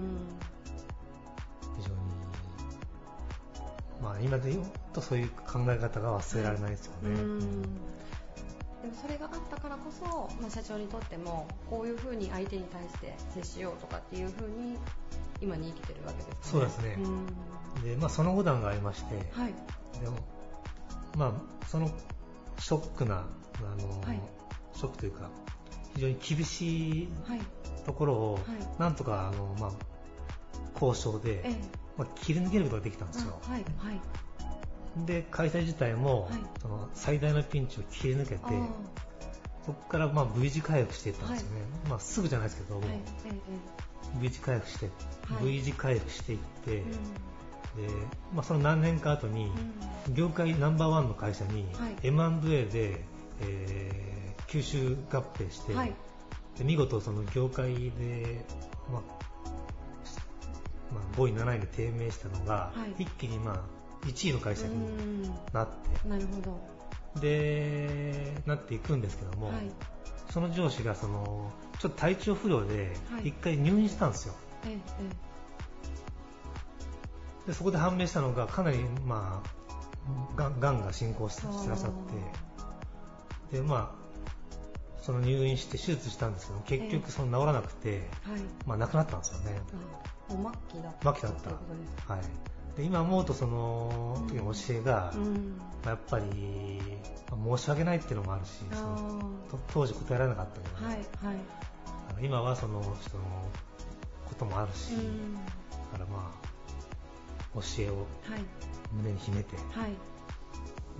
[1.77, 1.97] 非常に、
[4.03, 7.11] まあ、今で言うとそういう考え方が忘れられないですよね。
[7.11, 7.65] うん
[8.85, 10.05] でもそれがあったからこそ、
[10.43, 14.77] まあ、社長にとってもこういうふうに相手に対して接しようとかっていうふうに
[15.41, 16.37] 今に生きてるわけですね。
[16.43, 16.99] そうですね。
[16.99, 17.83] うん。
[17.83, 19.55] で、まあ、その後段がありまして、はい。
[20.03, 20.19] でも、
[21.17, 21.91] まあ、その
[22.59, 23.25] ショックな、
[23.61, 24.21] あの、はい。
[24.75, 25.31] ショックというか、
[25.95, 27.41] 非常に厳しいはい。
[27.87, 28.45] ところを、はい。
[28.79, 29.73] なんとか、あの、まあ、
[30.75, 31.57] 交渉で、ええ。
[31.97, 33.41] まあ、切り抜けることができたんですよ。
[33.47, 33.65] あはい。
[33.79, 34.01] はい
[34.97, 36.33] で、会社自体も、はい。
[36.61, 38.41] その最大のピンチを切り抜けて
[39.67, 41.63] そこからまあ V 字回復していったんですよね。
[41.89, 42.91] まあ、すぐじゃないですけども、はい。
[42.91, 44.87] ええ V 字回復して、
[45.33, 45.45] はい。
[45.45, 46.85] V 字回復していって、えで、
[48.35, 49.51] まあ、その何年か後に、
[50.09, 50.15] うん。
[50.15, 51.97] 業界ナンバーワンの会社にはい。
[52.03, 53.05] M&A で、
[53.41, 54.15] えー
[54.55, 55.75] 吸収合併して、
[56.57, 58.45] で見事その業界で、
[58.93, 59.03] まあ
[60.95, 63.03] まあ、5位、7位で低迷したのが、はい。
[63.03, 63.61] 一気にまあ
[64.05, 65.23] 1位の会社にうん。
[65.53, 65.67] なっ
[66.03, 67.21] て、なるほど。
[67.21, 69.71] でなっていくんですけども、はい。
[70.31, 73.29] その上司がそのちょっと体調不良ではい。
[73.29, 74.35] 一回入院したんですよ。
[74.67, 75.35] えええ
[77.47, 81.91] でそこで判明したのがかなり、まあ、がんがんが進行ししてらっしゃっ
[83.51, 83.57] て。
[83.59, 84.05] で、まあ、
[85.03, 88.41] その入院して手術したんですけど結え局その治らなくて、えはい。
[88.67, 89.61] まあ、亡くなったんですよね。
[90.31, 91.35] う末期だった末期だっ
[92.07, 92.13] た。
[92.15, 92.23] はい、
[92.77, 95.61] で今思うとその時の教えが、うん。
[95.85, 96.81] まあやっぱり、
[97.31, 99.21] まあ申し訳ないっていうのもあるしその
[99.51, 101.41] と当時答えられなかったけどね、はいは
[102.21, 102.25] い。
[102.25, 103.25] 今はその人の
[104.27, 105.35] こともあるし、うん。
[105.35, 108.45] だからまあ教えをはい。
[108.93, 109.91] 胸に秘めてはい。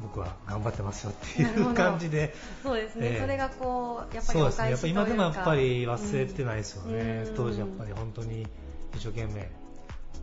[0.03, 3.21] 僕は頑張ってますよっていう感じでそうですね、ええ。
[3.21, 4.71] それがこうやっぱりそうですね。
[4.71, 7.35] やっぱ今でもやっぱり忘れてないですよね、うん。
[7.37, 8.43] 当時やっぱり本当に
[8.93, 9.49] 一生懸命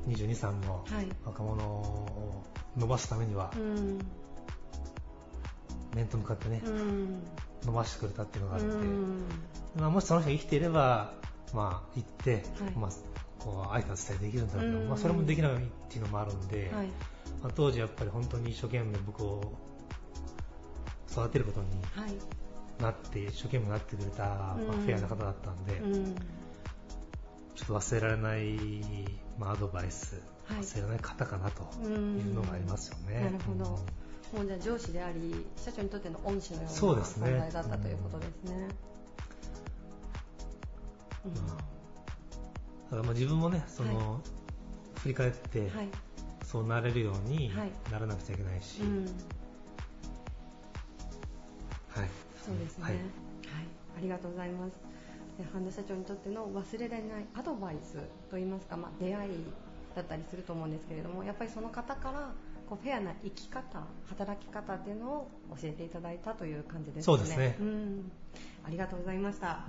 [0.08, 1.08] 22、3のはい。
[1.26, 2.44] 若者を
[2.78, 4.00] 伸ばすためにはうん。
[5.96, 7.24] 面と向かってね、うん。
[7.64, 9.26] 伸ばしてくれたっていうのがあって、うん。
[9.76, 11.14] まあ、もしその人が生きていれば、
[11.54, 12.38] まあ、行って、は
[12.70, 12.72] い。
[12.78, 12.92] まあ、
[13.40, 14.88] こう愛と伝えできるんだけど、うん。
[14.88, 15.58] まあ、それもできないっ
[15.90, 16.88] ていうのもあるんで、はい。
[17.42, 19.54] まあ、当時やっぱり本当に一生懸命僕を
[21.12, 22.16] 育てることにはい
[22.82, 26.16] なって一生懸命なってくれた、まあうんフェアな方だったんで、うん
[27.62, 28.58] ちょっと忘れられない、
[29.38, 30.62] まあ、アドバイス、はい。
[30.64, 33.22] 忘れられない方かなというのがありますよね。
[33.22, 33.80] なるほど。
[34.34, 34.40] うん。
[34.40, 38.68] もうじゃあ上司であり社長にとっての恩師のような存在だったということですね。
[41.26, 41.36] うん。
[41.36, 41.48] だか
[42.96, 44.20] らまあ自分もねその、は
[45.04, 45.70] 振り返って、はい。
[46.44, 47.72] そうなれるようにはい。
[47.92, 49.06] ならなくちゃいけないし、うん。
[49.06, 49.12] は
[52.04, 52.10] い、
[52.44, 53.02] そうですね、ははいい、
[53.98, 54.91] ありがとうございます。
[55.38, 57.98] で半田社長にとっての忘れられないアドバイス
[58.30, 59.32] といいますか、まあ、出会い
[59.96, 62.32] だったりすると思うんですけれども、やっぱりその方から
[62.70, 67.04] こうフェアな生き方、働き方っていうのを教えていただいたという感じですね。
[67.04, 68.12] そうですねん、
[68.66, 69.66] ありがとうございました。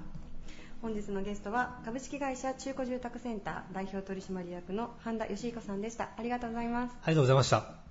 [0.80, 6.10] 本日のゲストは株式会社中古住宅センター代表取締役の半田義彦さんでした。
[6.16, 6.94] ありがとうございます。
[7.02, 7.81] ありがとうございました。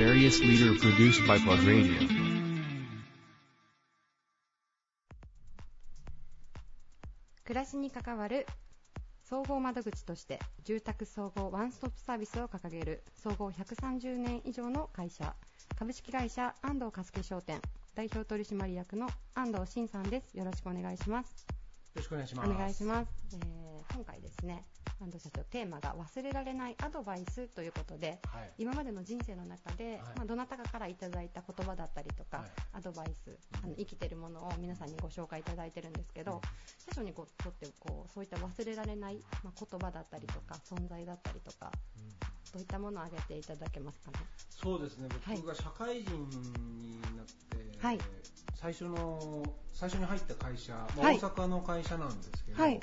[0.00, 1.92] Various leader produced by Plug Radio.
[7.44, 8.46] 暮らしに関わる
[9.28, 15.34] 総合窓口として住宅総合ワンストップサービスを掲げる総合130年以上の会社
[15.78, 17.60] 株式会社安藤加助商店
[17.94, 21.46] 代表取締役の安藤真さんですよろしくお願いします
[21.96, 22.48] ろしくお願いしおます。
[22.50, 23.60] 願いします、えー
[23.92, 24.64] 今回ですね
[25.00, 28.52] 安藤社長テーマが忘れられないアドバイスということではい。
[28.58, 29.98] 今までの人生の中で、はい。
[30.16, 32.46] まあ、どなたかからいただいた言葉だったりとか、はい。
[32.74, 36.40] アドバイスあの生きてるものを皆さんにご紹介いただいてるんですけど、うん。
[36.94, 41.72] 社長にとってこうそういった忘れられない、まあ、言葉だったりとか存在だったりとか
[42.52, 44.18] どういったものを挙げていただけますかね？
[44.50, 45.36] そうですね、はい。
[45.38, 47.98] 僕が社会人になって、はい。
[48.60, 51.18] 最初の最初に入った会社、まあはい。
[51.18, 52.80] 大阪の会社なんですけど、はい。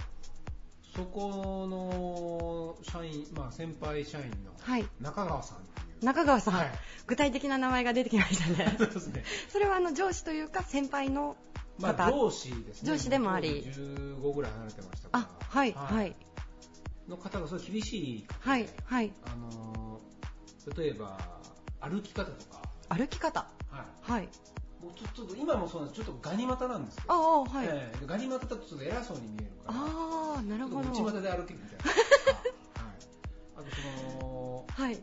[0.96, 4.86] そこの社員、まあ、先輩社員のはい。
[5.00, 6.72] 中川さんっていう、中川さん、はい。
[7.06, 8.76] 具体的な名前が出てきましたね。
[8.80, 11.38] そうですね、それはあの上司というか先輩の
[11.78, 13.62] まあ、方上司ですね、上司でもあり。
[13.62, 16.16] 15ぐらい離れてましたから、あはいはい。
[17.08, 18.28] の方がすごい厳しい。
[18.28, 19.14] 方で、はいはい。
[19.26, 20.02] あの
[20.76, 21.20] 例えば
[21.80, 23.48] 歩き方とか、歩き方。
[23.70, 24.30] はい、はい
[25.16, 26.04] ちょっと今もそうなんです。
[26.04, 27.98] ちょっとガニ股なんですけど、ああはい、ええ。
[28.00, 30.90] でガニ股だとちょっと偉そうに見えるから、ああなるほど。
[30.90, 31.92] ちょっと内股で歩けみたいな。
[32.84, 32.96] はい、
[33.58, 35.00] あとそのはい。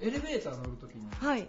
[0.00, 1.48] エレベーター乗るときにはい。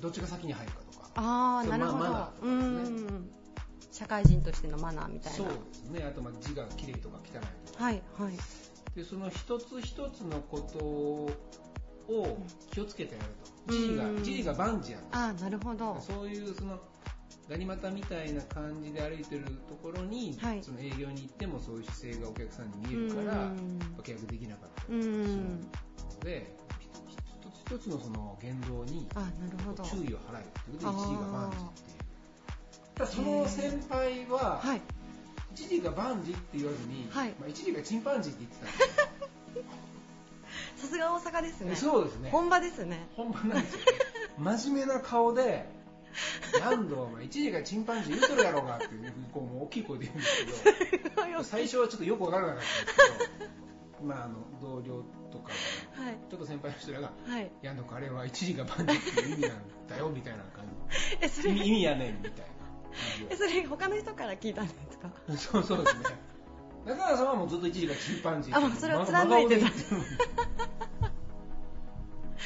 [0.00, 1.98] どっちが先に入るかとか、ああなるほど。
[1.98, 3.10] まマナーとうかですね。
[3.18, 3.30] ん
[3.92, 5.38] 社会人としてのマナーみたいな。
[5.38, 6.04] そうですね。
[6.04, 8.36] あとまあ字が綺麗とか汚いとか、はいはい。
[8.96, 11.30] でその一つ一つのこと
[12.08, 12.38] を
[12.72, 13.26] 気をつけてやる
[13.66, 13.72] と。
[13.74, 16.00] 一時がうん一時が万事やるああなるほど。
[16.00, 16.78] そういうその
[17.48, 20.62] ガニ股みたいな感じで歩いてるところに、はい。
[20.62, 23.78] その営業に行ってもそういう姿勢がお客さんに見えるから、うん。
[24.02, 24.92] 契約できなかった。
[24.92, 26.56] うりするんので、
[27.66, 29.06] 一つ一つのその言動に
[29.90, 32.04] 注意を払えっていうことで一時が万事っていう。
[32.94, 34.80] ただその先輩は、はい。
[35.54, 37.34] 一時が万事って言わずに、はい。
[37.38, 39.64] まあ、一時がチンパンジーって言ってたんですよ
[40.84, 41.76] さすが大阪ですね。
[41.76, 42.30] そうですね。
[42.30, 43.08] 本場ですね。
[43.16, 43.80] 本番なんですよ。
[44.38, 45.66] 真面目な顔で
[46.62, 50.98] 「安藤お前一時がチンパンジー言うとるやろうが」っていうこうもう大きい声で言うんですけ
[51.36, 53.44] ど最初はちょっとよくわからなかったんですけ
[54.00, 55.50] どまああの同僚とか
[56.00, 56.16] はい。
[56.30, 60.64] ちょっと先輩の人らがはい「安藤あれは一時が万事っていう意味なんだよ」みたいな感
[61.20, 62.36] えそじ意味れ意味やねんみたいな
[63.30, 65.10] えそれ他の人から聞いたんですか？
[65.36, 66.04] そうそうですね
[66.86, 69.68] 中川さんはもうずっと一時がチンパンジーあもうそれを貫いてた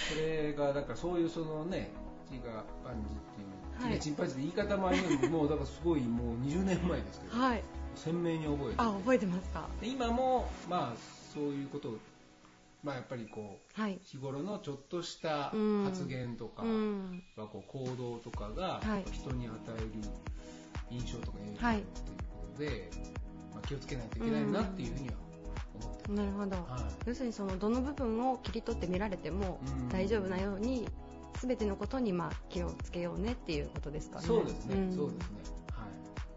[0.08, 1.90] それがだからそういうそのね
[2.26, 7.62] 一時が万事っていう、はいチンパンジーって言い方もありますけどもうだからすごいもう20年前ですけど、はい。
[7.94, 9.68] 鮮明に覚えててあ覚えてますか？
[9.80, 10.96] で今もまあ
[11.32, 11.98] そういうことを
[12.82, 13.98] まあやっぱりこうはい。
[14.02, 16.66] 日頃のちょっとしたうん発言とか、う
[17.36, 19.04] こう行動とかがはい。
[19.12, 19.86] 人に与える
[20.90, 22.90] 印象とか影響はいっていうことで、
[23.54, 25.14] まあ、気をつけないといけないなっていうふうには
[25.86, 26.12] 思って。
[26.12, 27.08] なるほど、はい。
[27.08, 29.88] 要するにそのどの部分を切り取って見られてもうん。
[29.88, 30.88] 大丈夫なように
[31.40, 34.26] 全てのことにまあ気をつけようねっていうことですかね。
[34.26, 34.94] そうですね、ん。
[34.94, 35.36] そうですね。
[35.72, 35.86] は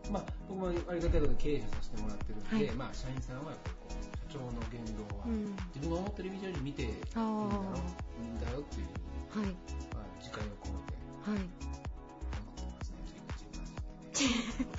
[0.07, 0.11] い。
[0.11, 2.75] まあ、僕もありがたいことに経営者させてもらってるんで、はい。
[2.75, 5.55] まあ、社員さんはやっぱりこう、社長の言動は、うん。
[5.73, 8.87] 自分が思ってる以上に見ていいんだろあう、いいんだよっていう、
[9.35, 9.47] あはい。
[9.95, 11.01] まあ、自戒を込めて。
[11.21, 11.35] は
[11.77, 11.80] い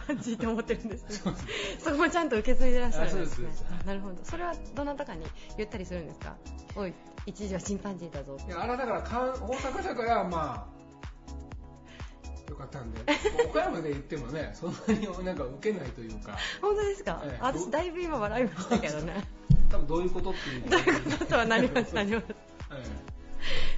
[0.07, 1.33] パンジーって思ってるんですね。
[1.79, 3.49] そこもちゃんと受け継いでらっしゃるんですね。
[3.87, 4.17] なるほど。
[4.25, 5.25] それはどなたかに
[5.57, 6.35] 言ったりするんですか？
[6.77, 6.93] おい
[7.27, 8.37] 一時はチンパンジーだぞ。
[8.47, 9.05] いや、あれだから、大
[9.35, 10.67] 阪だから、ま
[12.49, 13.01] あ、よかったんで、
[13.49, 17.39] 岡山で言ってもね、そんなになんか受けないというか、本当ですか、ええ。
[17.41, 19.25] 私だいぶ今笑いましたけどね。
[19.71, 20.69] 多分どういうことっていう。
[20.69, 23.13] どういうこととはなりますなりますえ。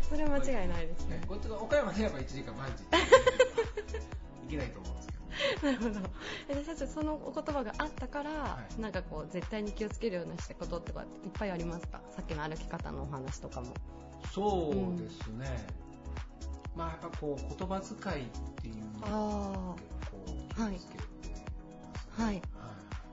[0.09, 1.21] それは間違いないですね。
[1.23, 2.83] えね岡山でやっぱ1時間毎日
[4.47, 5.04] いけないと思うんです。
[5.63, 6.01] なるほど。
[6.49, 8.81] えで社長そのお言葉があったから、はい。
[8.81, 13.75] なんかこう絶対に気をつけるようなしたこととかいっぱいありますかさっきの歩き方のお話とかも。
[14.33, 15.67] そうですね、
[16.75, 21.45] まあやっぱこう言葉遣いっていうのをあ結構気をつけてますね。
[22.25, 22.37] はい。
[22.37, 22.43] は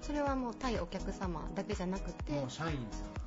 [0.02, 2.78] それはもう対お客様だけじゃなくて、いもう社員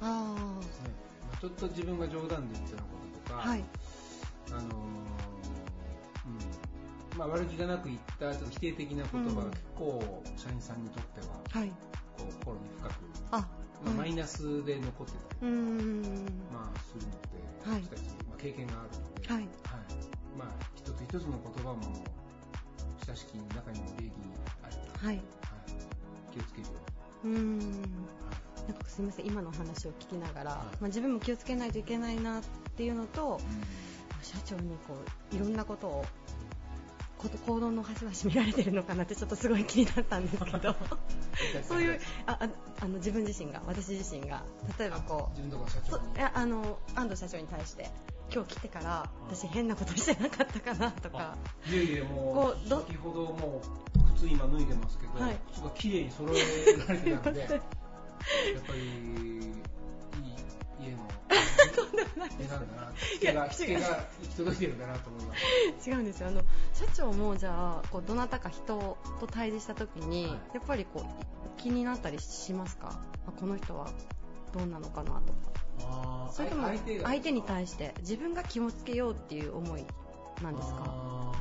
[0.01, 0.91] さんあですね、
[1.31, 2.89] まあ、ちょっと自分が冗談で言ったようなこ
[3.25, 3.65] ととあ、か、はい、
[4.51, 5.34] あのーうん
[7.17, 11.69] まあ、悪気がなく言ったちょっと否定的な言葉が結構社員さんにとってははい。
[12.17, 12.93] こう心に深く、
[13.33, 13.39] あ、
[13.85, 14.11] まあ、マはい。
[14.11, 15.47] イナスで残ってた。
[15.47, 16.03] り、うーん、
[16.53, 17.83] まあ、するので、はい。
[17.83, 19.49] 私たち、まあ、経験があるので、はい。
[20.39, 22.05] まあ、一つ一つの言葉も
[23.07, 24.11] 親しき中にも礼儀
[24.63, 25.17] あり、はい。
[25.17, 25.23] はい、
[26.33, 26.73] 気をつけるよ
[27.25, 27.73] うに、は
[28.67, 28.73] い。
[28.73, 30.59] なんかすみません、今のお話を聞きながら、はい。
[30.59, 32.43] まあ、自分も気をつけないといけないなっ
[32.77, 33.41] ていうのと、
[34.23, 34.97] 社長にこ
[35.33, 36.05] ういろんなことを
[37.29, 40.75] 行動の端々見られてるのかなってちょっとすごい気になったんですけど。
[41.67, 42.49] そういうああ
[42.81, 44.45] あの自分自身が私自身が
[44.79, 45.79] 例えばこ自分とこの社
[46.27, 47.91] うあの安藤社長に対して
[48.33, 51.37] 今日来てから私変なことしてなかったかなとか。
[51.69, 53.63] いやいやもこう先ほども
[53.97, 55.37] う靴今脱いでますけど、はい。
[55.53, 57.61] 靴が綺麗に揃えられてたので やっ
[58.67, 59.55] ぱりいい
[60.81, 61.09] 家の
[62.17, 65.35] 値段だな引けが引けが行き届いてるんだなと思いま
[65.81, 66.41] す違うんですよあの
[66.73, 73.91] 社長もじゃあこうどなたか人と対峙した時に、はいやっぱりこう気になったりしますかあこの人は
[74.53, 79.85] どうなのかなとかそれとも相手が相手に対して自分が気をつけようっていう思い
[80.43, 81.33] なんですか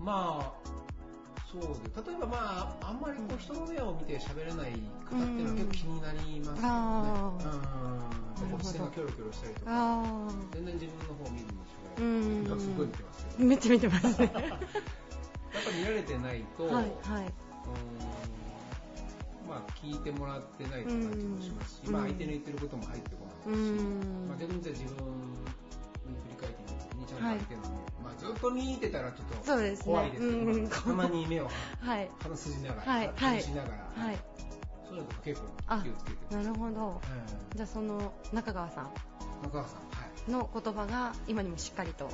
[0.00, 0.71] まあ
[1.52, 1.68] そうで
[2.10, 4.72] 例えばまああんまりこう人の目を見て喋れない
[5.04, 6.68] 方っていうのは結構気になりますよ
[7.42, 7.52] ね。
[8.52, 8.62] うん。
[8.62, 9.66] 視線がキョロキョロしたりとか。
[9.68, 11.52] あ全然自分の方を見るの
[11.98, 14.32] う違んう今すごい見てますけあどめっちゃ見てますね。
[14.32, 14.42] やっ
[15.64, 17.28] ぱ見られてないと、はいはい、うーん。
[19.48, 21.92] まあ聞いてもらってないと感じもしますし、うん。
[21.92, 24.28] まあ相手の言ってることも入ってこうないし、ん。
[24.28, 25.04] まあ、逆にじゃあ自分に
[26.24, 29.84] 振り返ってみた時にちゃんと相手の目、まあずっと見てたらちょっとそうですね。
[29.86, 31.48] 怖いですけど、うんまあたまに目を
[31.80, 32.10] はい。
[32.22, 34.18] 鼻筋ながら、はいながら、はい。
[34.88, 36.34] そういうのとか結構あ気をつけて。
[36.36, 37.00] なるほど。
[37.54, 39.76] えじゃあその中川さえ中川さ
[40.28, 42.08] ん、の言葉が今にもしっかりと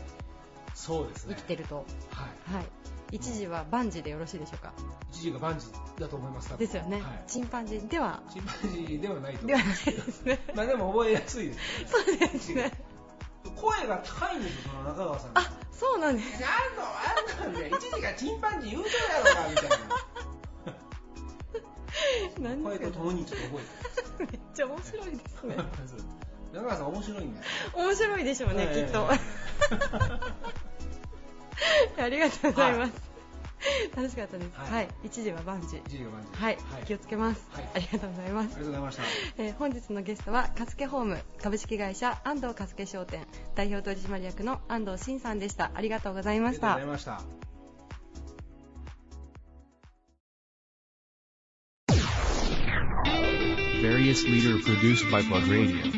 [0.74, 1.34] そうですね。
[1.36, 2.54] 生きてると、はい。
[2.54, 2.66] はい。
[3.10, 4.72] 一時は万事でよろしいでしょうか？
[5.12, 5.66] 一時が万事
[5.98, 6.56] だと思います。
[6.58, 7.24] ですよね、はい。
[7.26, 8.22] チンパンジーでは。
[8.30, 9.84] チンパンジーではないと思います。
[9.86, 10.04] けど。
[10.04, 10.22] です。
[10.24, 11.62] ねまあでも覚えやすいですよ。
[11.62, 12.18] ね。
[12.18, 12.72] そうですね。
[13.56, 15.30] 声が高いんですよ、その中川さん。
[15.34, 15.40] あ
[15.78, 17.76] そうなんですあんの、あんのみたいな。
[17.76, 19.76] 一時がチンパンジー言うとるやろか、みたいな。
[22.50, 23.60] 何声とともにちょっと覚
[24.18, 25.62] めっちゃ面白いですね えて。
[26.52, 27.46] 中川さん面白いんだよ。
[27.74, 29.08] 面白いでしょうね、ええきっと
[32.02, 32.92] ありがとうございます、
[33.96, 36.42] 楽しかったですは、はいい一時は万事一時が万事。
[36.42, 36.84] はい、はい。
[36.86, 39.02] 気をつけます、はいありがとうございますありがとうございました。
[39.38, 47.38] えー本日のゲストはカスケホーム株式会社安藤カスケ商店代表取締役の安藤真さんでしたありがとうございましありがとうたございました。
[53.80, 55.97] Various leader produced by Plug Radio.